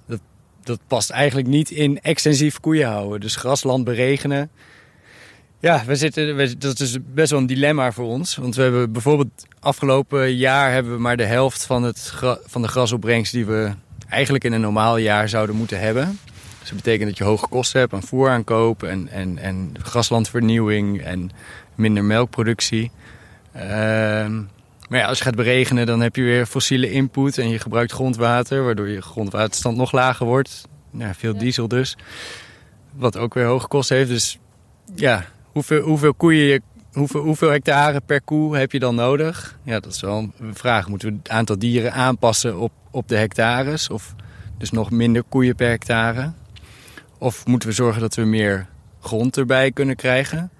[0.07, 0.19] dat,
[0.63, 3.19] dat past eigenlijk niet in extensief koeien houden.
[3.19, 4.51] Dus grasland beregenen.
[5.59, 8.35] Ja, we zitten, dat is best wel een dilemma voor ons.
[8.35, 12.13] Want we hebben bijvoorbeeld afgelopen jaar hebben we maar de helft van, het,
[12.45, 13.71] van de grasopbrengst die we
[14.09, 16.19] eigenlijk in een normaal jaar zouden moeten hebben.
[16.59, 21.31] Dus dat betekent dat je hoge kosten hebt aan voeraankoop en, en, en graslandvernieuwing en
[21.75, 22.91] minder melkproductie.
[23.53, 24.35] Ehm,
[24.89, 27.91] maar ja, als je gaat beregenen, dan heb je weer fossiele input en je gebruikt
[27.91, 30.67] grondwater, waardoor je grondwaterstand nog lager wordt.
[30.91, 31.97] Ja, veel diesel dus.
[32.95, 34.09] Wat ook weer hoge kosten heeft.
[34.09, 34.39] Dus
[34.95, 36.61] ja, hoeveel, hoeveel koeien je
[36.93, 39.59] Hoeveel, hectare per koe heb je dan nodig?
[39.63, 40.87] Ja, dat is wel een vraag.
[40.87, 43.89] Moeten we het aantal dieren aanpassen op, op de hectares?
[43.89, 44.15] Of
[44.57, 46.31] dus nog minder koeien per hectare?
[47.17, 48.67] Of moeten we zorgen dat we meer
[48.99, 50.51] grond erbij kunnen krijgen?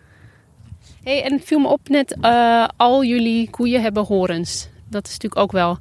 [1.03, 4.69] Hey, en viel me op net, uh, al jullie koeien hebben horens.
[4.89, 5.77] Dat is natuurlijk ook wel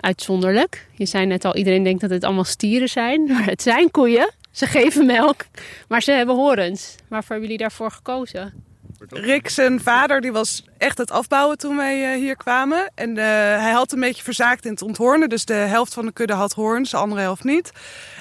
[0.00, 0.88] uitzonderlijk.
[0.92, 3.24] Je zei net al, iedereen denkt dat het allemaal stieren zijn.
[3.32, 4.30] Maar het zijn koeien.
[4.50, 5.46] Ze geven melk,
[5.88, 6.94] maar ze hebben horens.
[7.08, 8.67] Waarvoor hebben jullie daarvoor gekozen?
[9.06, 12.90] Rick, zijn vader, die was echt het afbouwen toen wij uh, hier kwamen.
[12.94, 15.28] En uh, hij had een beetje verzaakt in het onthornen.
[15.28, 17.70] Dus de helft van de kudde had hoorns, de andere helft niet.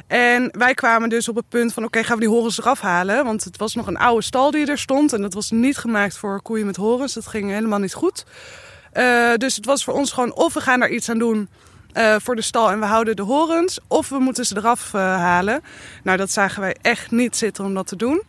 [0.07, 3.25] En wij kwamen dus op het punt van, oké, gaan we die horens eraf halen?
[3.25, 5.13] Want het was nog een oude stal die er stond.
[5.13, 7.13] En dat was niet gemaakt voor koeien met horens.
[7.13, 8.25] Dat ging helemaal niet goed.
[8.93, 11.49] Uh, dus het was voor ons gewoon, of we gaan daar iets aan doen...
[11.93, 13.79] Uh, voor de stal en we houden de horens.
[13.87, 15.63] Of we moeten ze eraf halen.
[16.03, 18.23] Nou, dat zagen wij echt niet zitten om dat te doen.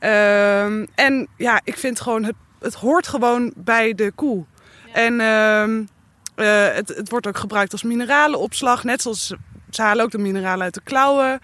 [0.00, 4.44] Um, en ja, ik vind gewoon, het, het hoort gewoon bij de koe.
[4.86, 4.92] Ja.
[4.92, 5.88] En um,
[6.36, 8.84] uh, het, het wordt ook gebruikt als mineralenopslag.
[8.84, 9.34] Net zoals
[9.70, 11.40] ze halen ook de mineralen uit de klauwen.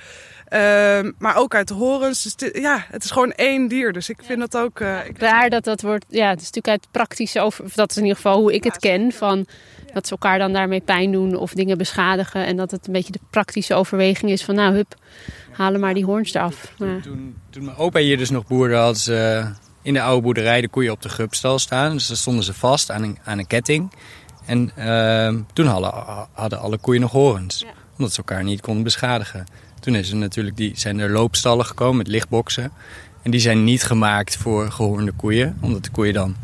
[0.53, 2.23] Uh, maar ook uit de horens.
[2.23, 3.93] Dus ja, het is gewoon één dier.
[3.93, 4.81] Dus ik vind dat ook.
[4.81, 6.05] Uh, ik Raar dat dat wordt.
[6.09, 7.65] Ja, het is natuurlijk uit praktische over.
[7.65, 9.13] Of dat is in ieder geval hoe ik het ken.
[9.13, 9.47] Van
[9.97, 12.47] dat ze elkaar dan daarmee pijn doen of dingen beschadigen.
[12.47, 14.95] En dat het een beetje de praktische overweging is van nou, hup,
[15.53, 16.73] halen maar die hoorns eraf.
[16.79, 19.45] Toen, toen, toen, mijn opa hier dus nog boerde, hadden ze
[19.83, 21.93] in de oude boerderij de koeien op de gupstal staan.
[21.93, 23.93] Dus dan stonden ze vast aan een, aan een ketting.
[24.47, 25.93] En uh, toen hadden,
[26.33, 27.59] hadden alle koeien nog horens.
[27.59, 27.67] Ja.
[27.97, 29.47] Omdat ze elkaar niet konden beschadigen.
[29.81, 32.73] Toen is er natuurlijk die, zijn er loopstallen gekomen met lichtboxen.
[33.23, 35.59] En die zijn niet gemaakt voor gehoornde koeien.
[35.61, 36.37] Omdat de koeien dan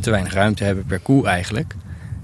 [0.00, 1.74] te weinig ruimte hebben per koe eigenlijk.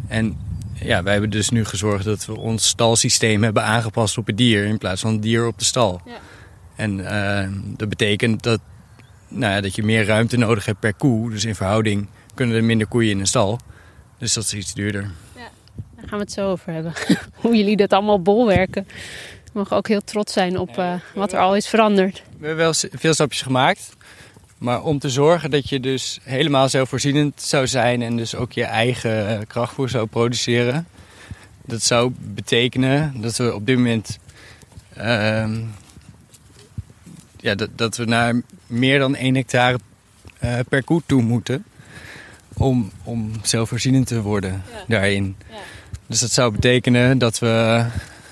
[0.09, 0.37] En
[0.85, 4.65] ja, wij hebben dus nu gezorgd dat we ons stalsysteem hebben aangepast op het dier
[4.65, 6.01] in plaats van het dier op de stal.
[6.05, 6.19] Ja.
[6.77, 8.61] En uh, dat betekent dat,
[9.29, 11.31] nou ja, dat je meer ruimte nodig hebt per koe.
[11.31, 13.59] Dus in verhouding kunnen er minder koeien in een stal.
[14.19, 15.11] Dus dat is iets duurder.
[15.37, 15.49] Ja,
[15.97, 16.93] daar gaan we het zo over hebben.
[17.43, 18.87] Hoe jullie dat allemaal bolwerken.
[19.45, 22.23] We mogen ook heel trots zijn op uh, wat er al is veranderd.
[22.39, 23.97] We hebben wel veel stapjes gemaakt.
[24.63, 28.65] Maar om te zorgen dat je dus helemaal zelfvoorzienend zou zijn en dus ook je
[28.65, 30.87] eigen eh, krachtvoer zou produceren.
[31.65, 34.19] Dat zou betekenen dat we op dit moment
[34.99, 35.49] uh,
[37.37, 39.79] ja, dat, dat we naar meer dan 1 hectare
[40.45, 41.65] uh, per koe toe moeten.
[42.55, 44.85] Om, om zelfvoorzienend te worden ja.
[44.89, 45.37] daarin.
[45.51, 45.57] Ja.
[46.07, 47.85] Dus dat zou betekenen dat we,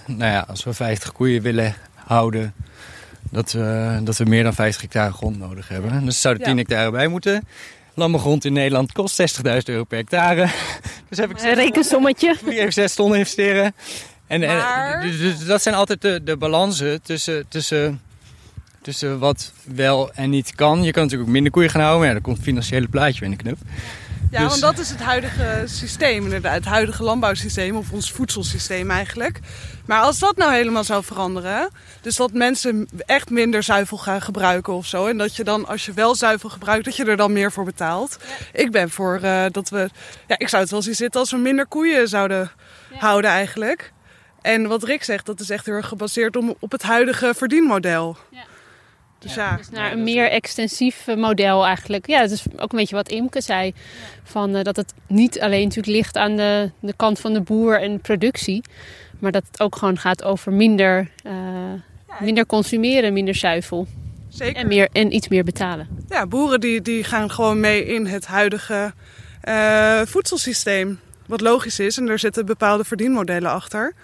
[0.07, 2.55] nou ja, als we 50 koeien willen houden,
[3.31, 6.05] dat we, dat we meer dan 50 hectare grond nodig hebben.
[6.05, 6.59] Dus zouden 10 ja.
[6.59, 7.47] hectare bij moeten.
[7.95, 10.49] Landbouwgrond in Nederland kost 60.000 euro per hectare.
[11.09, 12.37] Dus heb ik een rekensommetje.
[12.45, 13.75] Moet even 6 ton investeren.
[14.27, 15.03] En, maar...
[15.03, 18.01] dus, dus dat zijn altijd de, de balansen tussen, tussen,
[18.83, 20.83] tussen wat wel en niet kan.
[20.83, 23.25] Je kan natuurlijk ook minder koeien gaan houden, maar ja, dan komt het financiële plaatje
[23.25, 23.59] in de knup.
[24.31, 24.49] Ja, dus...
[24.49, 26.55] want dat is het huidige systeem, inderdaad.
[26.55, 29.41] Het huidige landbouwsysteem, of ons voedselsysteem eigenlijk.
[29.87, 34.73] Maar als dat nou helemaal zou veranderen, dus dat mensen echt minder zuivel gaan gebruiken
[34.73, 35.07] of zo.
[35.07, 37.65] En dat je dan, als je wel zuivel gebruikt, dat je er dan meer voor
[37.65, 38.19] betaalt.
[38.21, 38.61] Ja.
[38.61, 39.89] Ik ben voor uh, dat we,
[40.27, 42.51] ja, ik zou het wel zien zitten als we minder koeien zouden
[42.91, 42.99] ja.
[42.99, 43.93] houden eigenlijk.
[44.43, 48.17] En wat Rick zegt, dat is echt heel erg gebaseerd op het huidige verdienmodel.
[48.31, 48.45] Ja.
[49.21, 52.07] Dus ja, Dus naar een meer extensief eh, model eigenlijk.
[52.07, 53.75] Ja, dat is ook een beetje wat Imke zei.
[54.23, 57.81] Van, eh, dat het niet alleen natuurlijk ligt aan de, de kant van de boer
[57.81, 58.63] en productie.
[59.19, 61.33] Maar dat het ook gewoon gaat over minder, eh,
[62.21, 63.87] minder consumeren, minder zuivel.
[64.29, 64.57] zeker.
[64.57, 65.89] En, meer, en iets meer betalen.
[66.09, 68.93] Ja, boeren die, die gaan gewoon mee in het huidige
[69.41, 71.01] eh, voedselsysteem.
[71.27, 73.95] Wat logisch is en er zitten bepaalde verdienmodellen achter.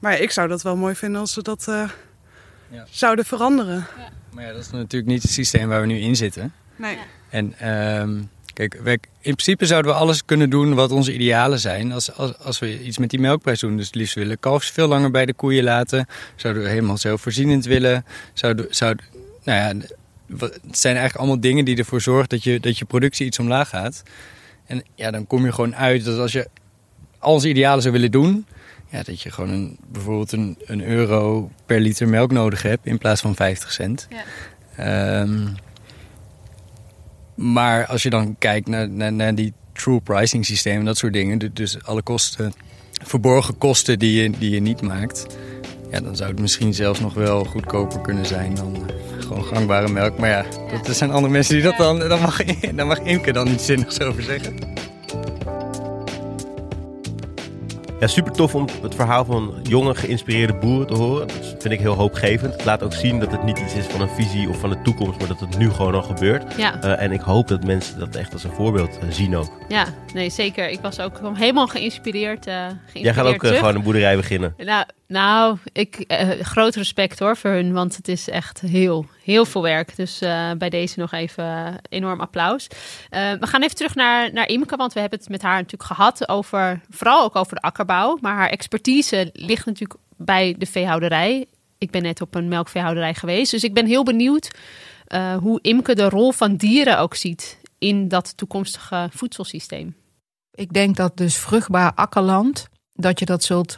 [0.00, 1.88] Maar ik zou dat wel mooi vinden als ze dat eh,
[2.70, 2.86] Ja.
[2.90, 3.86] zouden veranderen.
[4.32, 6.52] Maar ja, dat is natuurlijk niet het systeem waar we nu in zitten.
[6.76, 6.98] Nee.
[7.30, 8.18] En ehm,
[8.52, 11.92] kijk, wij, in principe zouden we alles kunnen doen wat onze idealen zijn.
[11.92, 13.76] Als, als, als we iets met die melkprijs doen.
[13.76, 16.06] Dus het liefst willen kalfs veel langer bij de koeien laten.
[16.36, 18.04] Zouden we helemaal zelfvoorzienend willen.
[18.32, 19.04] Zouden, zouden,
[19.44, 19.86] nou ja,
[20.26, 23.38] wat- het zijn eigenlijk allemaal dingen die ervoor zorgen dat je, dat je productie iets
[23.38, 24.02] omlaag gaat.
[24.66, 26.48] En ja, dan kom je gewoon uit dat als je
[27.18, 28.46] al onze idealen zou willen doen...
[28.90, 32.98] Ja, dat je gewoon een, bijvoorbeeld een, een euro per liter melk nodig hebt in
[32.98, 34.08] plaats van 50 cent.
[34.10, 34.22] Ja.
[35.20, 35.46] Ehm,
[37.34, 41.12] maar als je dan kijkt naar, naar, naar die true pricing systeem en dat soort
[41.12, 42.52] dingen, du- dus alle kosten,
[43.04, 45.26] verborgen kosten die je, die je niet maakt,
[45.90, 49.88] ja, dan zou het misschien zelfs nog wel goedkoper kunnen zijn dan eh, gewoon gangbare
[49.88, 50.18] melk.
[50.18, 52.42] Maar ja, dat, er zijn andere mensen die dat dan, dan mag,
[52.76, 54.54] dan mag Imke dan iets zinnigs over zeggen.
[58.00, 61.26] Ja, super tof om het verhaal van jonge geïnspireerde boeren te horen.
[61.26, 62.52] Dat vind ik heel hoopgevend.
[62.52, 64.82] Het laat ook zien dat het niet iets is van een visie of van de
[64.82, 66.54] toekomst, maar dat het nu gewoon al gebeurt.
[66.56, 69.50] Ja, Eh, en ik hoop dat mensen dat echt als een voorbeeld eh, zien ook.
[69.68, 69.84] ja,
[70.14, 70.68] nee zeker.
[70.70, 72.46] Ik was ook helemaal geïnspireerd.
[72.46, 74.54] eh geïnspireerd Jij gaat ook gewoon een boerderij beginnen.
[74.56, 79.44] Nou, nou ik, eh, groot respect hoor voor hun, want het is echt heel, heel
[79.44, 79.96] veel werk.
[79.96, 82.66] Dus eh, bij deze nog even eh, enorm applaus.
[83.10, 86.28] We gaan even terug naar, naar Imke, want we hebben het met haar natuurlijk gehad
[86.28, 88.18] over, vooral ook over de akkerbouw.
[88.20, 91.46] Maar haar expertise ligt natuurlijk bij de veehouderij.
[91.78, 94.50] Ik ben net op een melkveehouderij geweest, dus ik ben heel benieuwd
[95.40, 99.96] hoe Imke de rol van dieren ook ziet in dat toekomstige voedselsysteem.
[100.50, 103.76] Ik denk dat dus vruchtbaar akkerland, dat je dat zult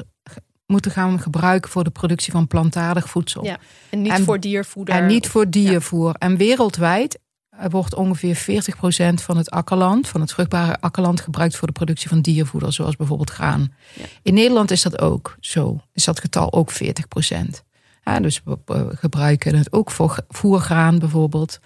[0.73, 3.45] moeten gaan gebruiken voor de productie van plantaardig voedsel.
[3.45, 3.59] Ja,
[3.91, 4.95] En niet En- voor diervoeder.
[4.95, 6.15] En niet voor diervoer.
[6.19, 7.19] En wereldwijd
[7.71, 12.21] wordt ongeveer 40% van het akkerland, van het vruchtbare akkerland, gebruikt voor de productie van
[12.21, 13.73] diervoeder, zoals bijvoorbeeld graan.
[13.95, 14.05] Ja.
[14.23, 15.81] In Nederland is dat ook zo.
[15.93, 17.63] Is dat getal ook 40%.
[18.05, 21.61] Ja, dus we, gebruiken het ook voor voergraan bijvoorbeeld.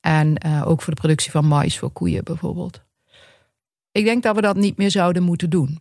[0.00, 2.80] En eh, ook voor de productie van mais voor koeien bijvoorbeeld.
[3.92, 5.80] Ik denk dat we dat niet meer zouden moeten doen.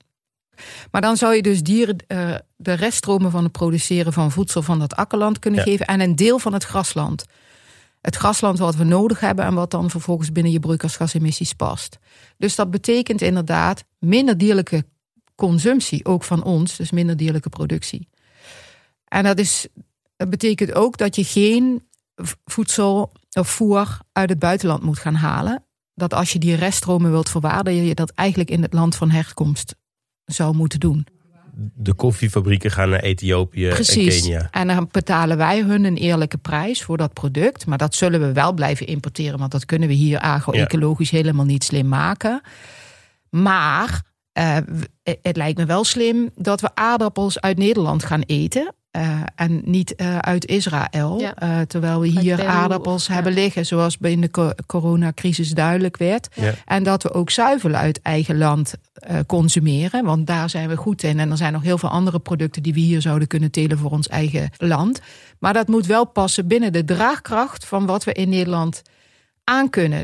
[0.92, 4.80] Maar dan zou je dus dieren eh, de reststromen van het produceren van voedsel van
[4.80, 5.66] dat akkerland kunnen Ja.
[5.66, 5.86] geven.
[5.86, 7.26] En een deel van het grasland.
[8.02, 11.98] Het grasland wat we nodig hebben en wat dan vervolgens binnen je broeikasgasemissies past.
[12.38, 14.86] Dus dat betekent inderdaad minder dierlijke
[15.36, 18.08] consumptie, ook van ons, dus minder dierlijke productie.
[19.08, 19.68] En dat, is,
[20.16, 21.88] dat betekent ook dat je geen
[22.46, 25.64] voedsel of voer uit het buitenland moet gaan halen.
[25.94, 29.76] Dat als je die reststromen wilt verwaardigen, je dat eigenlijk in het land van herkomst
[30.32, 31.08] zou moeten doen.
[31.76, 34.22] De koffiefabrieken gaan naar Ethiopië en.
[34.22, 34.48] Kenia.
[34.52, 37.66] En dan betalen wij hun een eerlijke prijs voor dat product.
[37.66, 41.64] Maar dat zullen we wel blijven importeren, want dat kunnen we hier agro-ecologisch helemaal niet
[41.64, 42.42] slim maken.
[43.30, 44.58] Maar eh,
[45.04, 48.74] het lijkt me wel slim dat we aardappels uit Nederland gaan eten.
[48.92, 51.20] Eh, en niet eh, uit Israël.
[51.20, 51.36] Ja.
[51.36, 53.14] Eh, terwijl we hier aardappels of- ja.
[53.14, 56.28] hebben liggen, zoals bij in de co- coronacrisis duidelijk werd.
[56.34, 56.54] Ja.
[56.66, 58.74] En dat we ook zuivel uit eigen land
[59.28, 60.06] consumeren.
[60.06, 61.20] Want daar zijn we goed in.
[61.20, 63.92] En er zijn nog heel veel andere producten die we hier zouden kunnen telen voor
[63.92, 65.02] ons eigen land.
[65.40, 68.82] Maar dat moet wel passen binnen de draagkracht van wat we in Nederland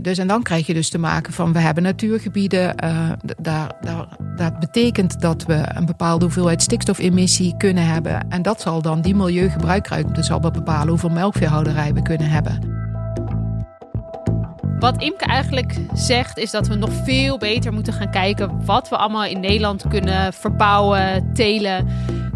[0.04, 2.76] Dus en dan krijg je dus te maken van we hebben natuurgebieden.
[2.76, 8.30] eh, daar, daar, dat betekent dat we een bepaalde hoeveelheid stikstofemissie kunnen hebben.
[8.30, 12.85] En dat zal dan die milieugebruikruimte zal bepalen hoeveel melkveehouderij we kunnen hebben.
[14.80, 18.98] Wat Imke eigenlijk zegt is dat we nog veel beter moeten gaan kijken wat we
[18.98, 21.88] allemaal in Nederland kunnen verbouwen, telen.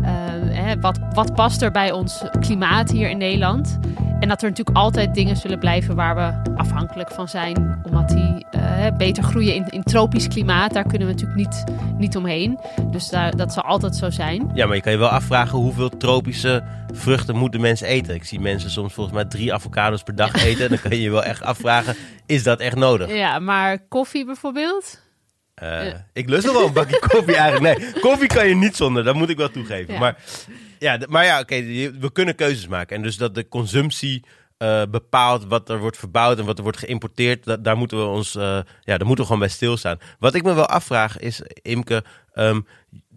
[0.01, 0.11] Eh,
[0.47, 3.79] hè, wat, wat past er bij ons klimaat hier in Nederland?
[4.19, 7.81] En dat er natuurlijk altijd dingen zullen blijven waar we afhankelijk van zijn.
[7.83, 10.73] Omdat die eh, beter groeien in, in tropisch klimaat.
[10.73, 11.63] Daar kunnen we natuurlijk niet,
[11.97, 12.59] niet omheen.
[12.91, 14.49] Dus daar, dat zal altijd zo zijn.
[14.53, 18.15] Ja, maar je kan je wel afvragen hoeveel tropische vruchten moeten mensen eten.
[18.15, 20.63] Ik zie mensen soms volgens mij drie avocados per dag eten.
[20.63, 23.09] En dan kan je je wel echt afvragen, is dat echt nodig?
[23.13, 25.01] Ja, maar koffie bijvoorbeeld?
[25.53, 26.05] Eh, Ja.
[26.13, 27.77] Ik lust nog wel een bakje koffie eigenlijk.
[27.79, 29.93] Nee, koffie kan je niet zonder, dat moet ik wel toegeven.
[29.93, 29.99] Ja.
[29.99, 30.17] Maar
[30.79, 31.55] ja, maar ja oké,
[31.99, 32.95] we kunnen keuzes maken.
[32.95, 34.23] En dus dat de consumptie
[34.57, 38.05] eh, bepaalt wat er wordt verbouwd en wat er wordt geïmporteerd, da- daar moeten we
[38.05, 38.43] ons, eh,
[38.81, 39.97] ja, daar moeten we gewoon bij stilstaan.
[40.19, 42.59] Wat ik me wel afvraag is, Imke, ehm,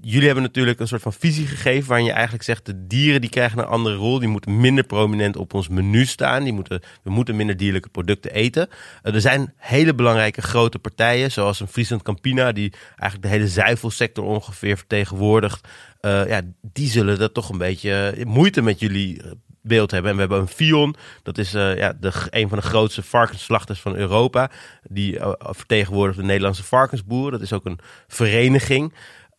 [0.05, 3.31] jullie hebben natuurlijk een soort van visie gegeven waarin je eigenlijk zegt de dieren die
[3.31, 7.11] krijgen een andere rol, die moeten minder prominent op ons menu staan, die moeten, we
[7.11, 8.69] moeten minder dierlijke producten eten.
[9.03, 13.49] Uh, er zijn hele belangrijke grote partijen zoals een Friesland Campina die eigenlijk de hele
[13.49, 15.69] zuivelsector ongeveer vertegenwoordigt.
[16.01, 19.23] Uh, ja, die zullen dat toch een beetje moeite met jullie
[19.63, 20.11] beeld hebben.
[20.11, 23.97] En we hebben een Fion, dat is ja, de, een van de grootste varkensslachters van
[23.97, 24.51] Europa.
[24.89, 27.33] Die vertegenwoordigt de Nederlandse varkensboeren.
[27.33, 28.93] Dat is ook een vereniging.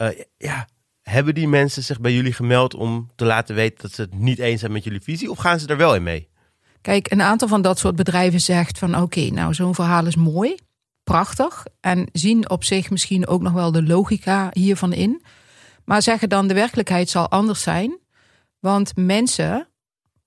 [0.04, 0.68] Uh, ja,
[1.02, 4.40] hebben die mensen zich bij jullie gemeld om te laten weten dat ze het niet
[4.40, 5.32] eens zijn met jullie visie?
[5.32, 6.30] Of gaan ze er wel in mee?
[6.82, 10.56] Kijk, een aantal van dat soort bedrijven zegt van oké, nou zo'n verhaal is mooi,
[11.04, 11.66] prachtig.
[11.80, 15.24] En zien op zich misschien ook nog wel de logica hiervan in.
[15.86, 18.00] Maar zeggen dan de werkelijkheid zal anders zijn.
[18.60, 19.68] Want mensen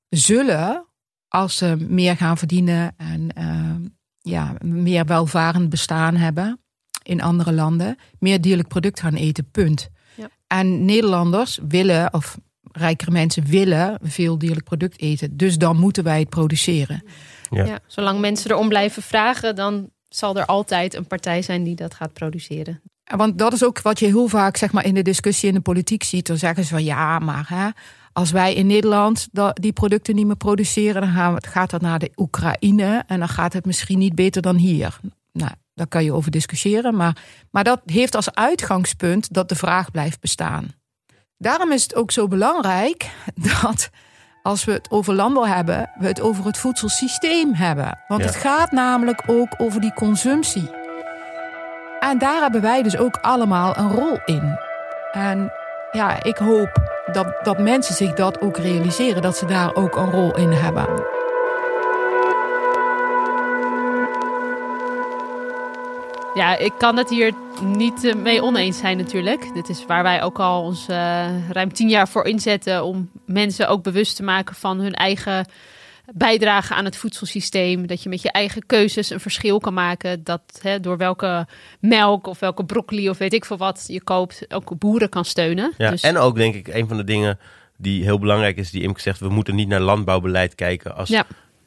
[0.08, 0.86] zullen,
[1.28, 6.60] als ze meer gaan verdienen en uh, ja, meer welvarend bestaan hebben
[7.06, 9.50] in andere landen, meer dierlijk product gaan eten.
[9.50, 9.88] Punt.
[10.14, 10.28] Ja.
[10.46, 12.38] En Nederlanders willen, of
[12.72, 15.36] rijkere mensen willen, veel dierlijk product eten.
[15.36, 17.04] Dus dan moeten wij het produceren.
[17.50, 17.64] Ja.
[17.64, 21.94] ja zolang mensen erom blijven vragen, dan zal er altijd een partij zijn die dat
[21.94, 22.80] gaat produceren.
[23.04, 25.60] Want dat is ook wat je heel vaak zeg maar, in de discussie in de
[25.60, 26.26] politiek ziet.
[26.26, 27.68] Dan zeggen ze van ja, maar hè,
[28.12, 31.98] als wij in Nederland die producten niet meer produceren, dan gaan we, gaat dat naar
[31.98, 34.98] de Oekraïne en dan gaat het misschien niet beter dan hier.
[35.32, 37.16] Nou, daar kan je over discussiëren, maar,
[37.50, 40.72] maar dat heeft als uitgangspunt dat de vraag blijft bestaan.
[41.38, 43.10] Daarom is het ook zo belangrijk
[43.60, 43.90] dat
[44.42, 47.98] als we het over landbouw hebben, we het over het voedselsysteem hebben.
[48.08, 50.70] Want het gaat namelijk ook over die consumptie.
[52.00, 54.58] En daar hebben wij dus ook allemaal een rol in.
[55.12, 55.52] En
[55.92, 60.10] ja, ik hoop dat, dat mensen zich dat ook realiseren, dat ze daar ook een
[60.10, 61.15] rol in hebben.
[66.36, 69.54] Ja, ik kan het hier niet eh, mee oneens zijn natuurlijk.
[69.54, 73.68] Dit is waar wij ook al ons uh, ruim tien jaar voor inzetten om mensen
[73.68, 75.48] ook bewust te maken van hun eigen
[76.14, 77.86] bijdrage aan het voedselsysteem.
[77.86, 80.24] Dat je met je eigen keuzes een verschil kan maken.
[80.24, 81.46] Dat hè, door welke
[81.80, 85.72] melk of welke broccoli of weet ik veel wat je koopt, ook boeren kan steunen.
[85.78, 86.02] Ja, dus...
[86.02, 87.38] En ook denk ik een van de dingen
[87.76, 91.26] die heel belangrijk is, die Imke zegt, we moeten niet naar landbouwbeleid kijken als ja.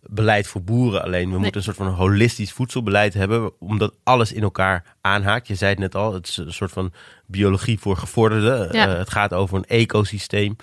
[0.10, 1.24] Beleid voor boeren alleen.
[1.24, 1.38] We nee.
[1.38, 5.48] moeten een soort van holistisch voedselbeleid hebben, omdat alles in elkaar aanhaakt.
[5.48, 6.94] Je zei het net al, het is een soort van
[7.26, 8.74] biologie voor gevorderden.
[8.76, 8.88] Ja.
[8.88, 10.56] Uh, het gaat over een ecosysteem.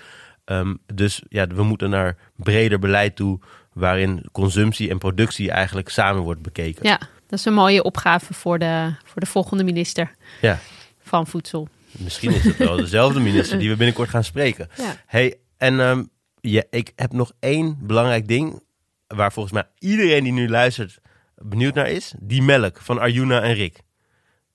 [0.45, 3.39] Um, dus ja, we moeten naar breder beleid toe
[3.73, 6.87] waarin consumptie en productie eigenlijk samen wordt bekeken.
[6.87, 10.59] Ja, dat is een mooie opgave voor de, voor de volgende minister ja.
[10.99, 11.67] van Voedsel.
[11.91, 14.69] Misschien is het wel dezelfde minister die we binnenkort gaan spreken.
[14.77, 14.95] Ja.
[15.05, 16.09] Hey, en um,
[16.41, 18.61] ja, ik heb nog één belangrijk ding
[19.07, 20.99] waar volgens mij iedereen die nu luistert
[21.35, 22.13] benieuwd naar is.
[22.19, 23.81] Die melk van Arjuna en Rick.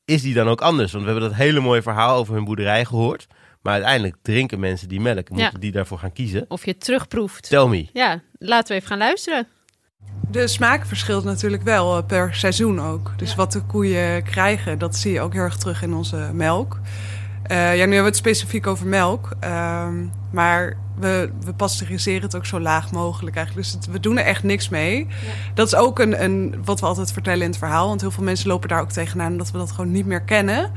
[0.04, 0.92] Is die dan ook anders?
[0.92, 3.26] Want we hebben dat hele mooie verhaal over hun boerderij gehoord.
[3.62, 5.28] Maar uiteindelijk drinken mensen die melk.
[5.28, 5.58] Moeten ja.
[5.58, 6.44] die daarvoor gaan kiezen?
[6.48, 7.48] Of je het terugproeft.
[7.48, 7.88] Tell me.
[7.92, 9.46] Ja, laten we even gaan luisteren.
[10.30, 13.12] De smaak verschilt natuurlijk wel eh, per seizoen ook.
[13.16, 13.36] Dus ja.
[13.36, 16.80] wat de koeien krijgen, dat zie je ook heel erg terug in onze melk.
[17.50, 19.36] Uh, ja, nu hebben we het specifiek over melk.
[19.44, 19.88] Uh,
[20.32, 23.66] maar we, we pasteuriseren het ook zo laag mogelijk eigenlijk.
[23.66, 25.06] Dus het, we doen er echt niks mee.
[25.06, 25.32] Ja.
[25.54, 27.88] Dat is ook een, een, wat we altijd vertellen in het verhaal.
[27.88, 30.70] Want heel veel mensen lopen daar ook tegenaan dat we dat gewoon niet meer kennen.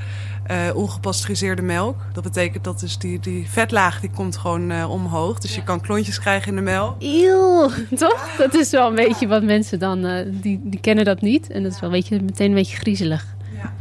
[0.51, 2.01] Uh, ongepasteuriseerde melk.
[2.13, 5.39] Dat betekent dat dus die, die vetlaag die komt gewoon uh, omhoog.
[5.39, 5.59] Dus ja.
[5.59, 6.95] je kan klontjes krijgen in de melk.
[6.99, 8.35] Eeuw, toch?
[8.37, 10.05] Dat is wel een beetje wat mensen dan...
[10.05, 11.49] Uh, die, die kennen dat niet.
[11.49, 13.35] En dat is wel een beetje, meteen een beetje griezelig.
[13.55, 13.73] Ja,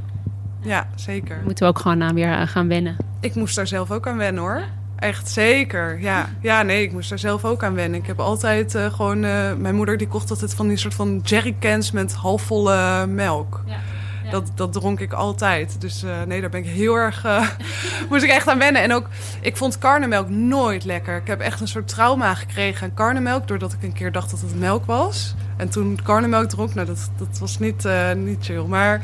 [0.62, 1.40] ja zeker.
[1.44, 2.96] Moeten we ook gewoon aan weer gaan wennen.
[3.20, 4.62] Ik moest daar zelf ook aan wennen hoor.
[5.04, 6.28] Echt zeker, ja.
[6.40, 8.00] Ja, nee, ik moest daar zelf ook aan wennen.
[8.00, 9.24] Ik heb altijd uh, gewoon...
[9.24, 13.62] Uh, mijn moeder die kocht altijd van die soort van jerrycans met halfvolle melk.
[13.66, 13.76] Ja.
[14.24, 14.30] Ja.
[14.30, 15.80] Dat, dat dronk ik altijd.
[15.80, 17.26] Dus uh, nee, daar ben ik heel erg...
[18.10, 18.82] moest ik echt aan wennen.
[18.82, 19.08] En ook,
[19.40, 21.16] ik vond karnemelk nooit lekker.
[21.16, 23.48] Ik heb echt een soort trauma gekregen aan karnemelk...
[23.48, 25.34] doordat ik een keer dacht dat het melk was.
[25.56, 28.64] En toen karnemelk dronk, nou, dat, dat was niet, niet chill.
[28.64, 29.00] Maar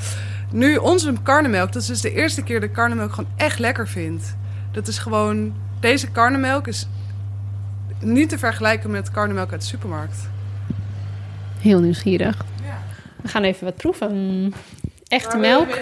[0.51, 3.89] nu onze karnemelk, dat is dus de eerste keer dat ik karnemelk gewoon echt lekker
[3.89, 4.37] vind.
[4.73, 6.87] Dat is gewoon deze karnemelk is
[8.01, 10.29] niet te vergelijken met karnemelk uit de supermarkt.
[11.61, 12.45] Heel nieuwsgierig.
[12.65, 12.79] Ja.
[13.23, 14.55] We gaan even wat proeven.
[15.09, 15.79] Echte melk.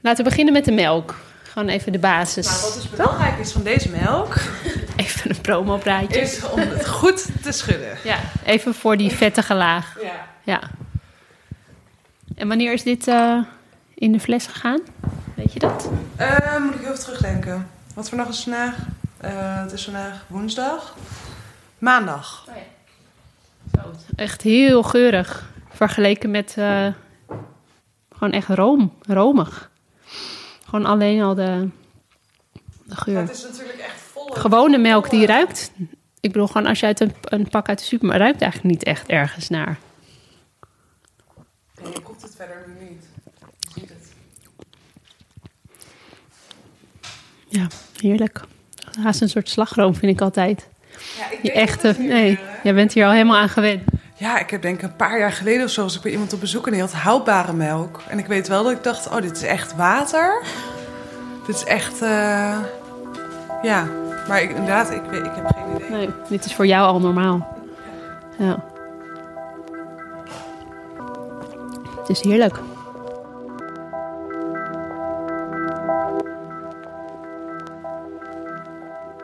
[0.00, 1.14] Laten we beginnen met de melk.
[1.42, 2.46] Gewoon even de basis.
[2.46, 4.34] Nou, wat dus belangrijk is van deze melk...
[4.96, 6.20] Even een promo-praatje.
[6.20, 7.98] Is om het goed te schudden.
[8.04, 9.96] Ja, even voor die vettige laag.
[10.02, 10.26] Ja.
[10.42, 10.60] ja.
[12.34, 13.42] En wanneer is dit uh,
[13.94, 14.80] in de fles gegaan?
[15.34, 15.90] Weet je dat?
[16.20, 17.66] Uh, moet ik even terugdenken.
[17.98, 18.76] Wat voor dag is vandaag?
[19.24, 20.94] Uh, het is vandaag woensdag.
[21.78, 22.46] Maandag.
[22.48, 23.82] Oh ja.
[23.82, 25.50] Zo, echt heel geurig.
[25.68, 26.92] Vergeleken met uh,
[28.10, 29.70] gewoon echt room, romig.
[30.64, 31.68] Gewoon alleen al de,
[32.84, 33.18] de geur.
[33.20, 34.26] Het is natuurlijk echt vol.
[34.26, 35.70] Gewone melk die ruikt.
[36.20, 38.84] Ik bedoel, gewoon als je uit een, een pak uit de supermarkt ruikt eigenlijk niet
[38.84, 39.78] echt ergens naar.
[41.82, 43.04] Nee, je proeft het verder nu niet.
[43.60, 44.12] Je ziet het.
[47.48, 47.66] Ja,
[48.00, 48.40] heerlijk.
[49.02, 50.68] Haast een soort slagroom vind ik altijd.
[51.18, 51.94] Ja, ik Je echte.
[51.98, 53.82] Nee, jij bent hier al helemaal aan gewend.
[54.14, 56.32] Ja, ik heb denk ik een paar jaar geleden of zo was ik bij iemand
[56.32, 58.00] op bezoek en die had houdbare melk.
[58.08, 60.42] En ik weet wel dat ik dacht, oh, dit is echt water.
[61.46, 62.58] Dit is echt, eh,
[63.62, 63.88] ja.
[64.28, 65.90] Maar ik, inderdaad, ik, weet, ik heb geen idee.
[65.90, 67.56] Nee, dit is voor jou al normaal.
[68.38, 68.64] Ja.
[72.00, 72.60] Het is heerlijk.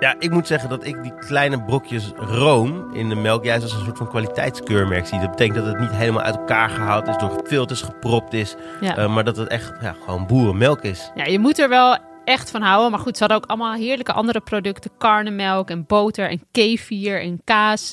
[0.04, 3.72] Ja, ik moet zeggen dat ik die kleine brokjes room in de melk juist als
[3.72, 5.20] een soort van kwaliteitskeurmerk zie.
[5.20, 8.54] Dat betekent dat het niet helemaal uit elkaar gehaald is, door filters gepropt is.
[8.80, 8.96] Ja.
[8.96, 11.10] eh, maar dat het echt ja, gewoon boerenmelk is.
[11.14, 12.90] ja, je moet er wel echt van houden.
[12.90, 14.90] Maar goed, ze hadden ook allemaal heerlijke andere producten.
[14.98, 17.92] Karnemelk en boter en kefir en kaas.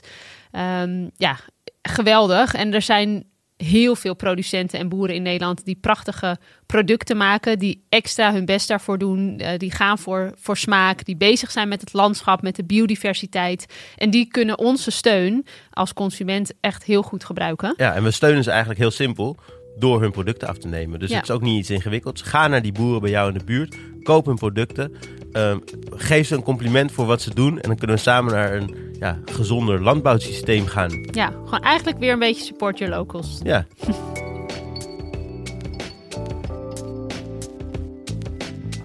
[0.51, 1.36] Ehm, ja,
[1.82, 2.53] geweldig.
[2.53, 3.26] En er zijn
[3.64, 8.68] heel veel producenten en boeren in Nederland die prachtige producten maken, die extra hun best
[8.68, 12.55] daarvoor doen, eh, die gaan voor, voor smaak, die bezig zijn met het landschap, met
[12.55, 13.66] de biodiversiteit.
[13.95, 17.74] En die kunnen onze steun als consument echt heel goed gebruiken.
[17.78, 19.38] Ja, en we steunen ze eigenlijk heel simpel
[19.78, 20.99] door hun producten af te nemen.
[20.99, 21.16] Dus Ja.
[21.16, 22.22] het is ook niet iets ingewikkelds.
[22.22, 24.95] Ga naar die boeren bij jou in de buurt, koop hun producten,
[25.32, 25.58] ehm,
[25.96, 28.76] geef ze een compliment voor wat ze doen en dan kunnen we samen naar een
[29.00, 31.08] ja, gezonder landbouwsysteem gaan.
[31.12, 33.40] Ja, gewoon eigenlijk weer een beetje support your locals.
[33.44, 33.66] Ja.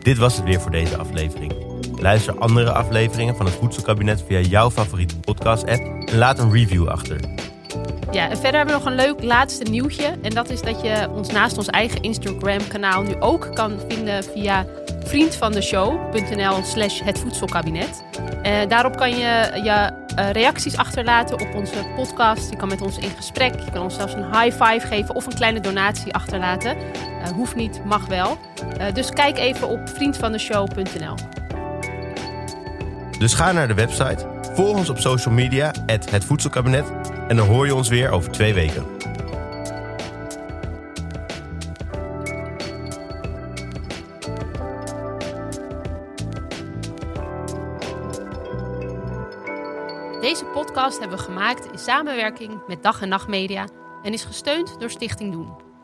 [0.06, 1.52] Dit was het weer voor deze aflevering.
[1.98, 7.20] Luister andere afleveringen van het Voedselkabinet via jouw favoriete podcast-app en laat een review achter.
[8.10, 10.14] Ja, en verder hebben we nog een leuk laatste nieuwtje.
[10.22, 14.66] En dat is dat je ons naast ons eigen Instagram-kanaal nu ook kan vinden via
[15.04, 18.04] vriendvandeshow.nl slash het voedselkabinet.
[18.42, 22.50] Eh, daarop kan je je eh, reacties achterlaten op onze podcast.
[22.50, 23.54] Je kan met ons in gesprek.
[23.54, 26.76] Je kan ons zelfs een high five geven of een kleine donatie achterlaten.
[26.76, 28.38] Eh, hoeft niet, mag wel.
[28.92, 31.14] Dus kijk even op vriendvandeshow.nl.
[33.18, 34.26] Dus ga naar de website,
[34.56, 36.92] volg ons op social media, het Voedselkabinet
[37.28, 38.86] en dan hoor je ons weer over twee weken.
[50.20, 53.68] Deze podcast hebben we gemaakt in samenwerking met Dag en Nacht Media
[54.02, 55.75] en is gesteund door Stichting Doen.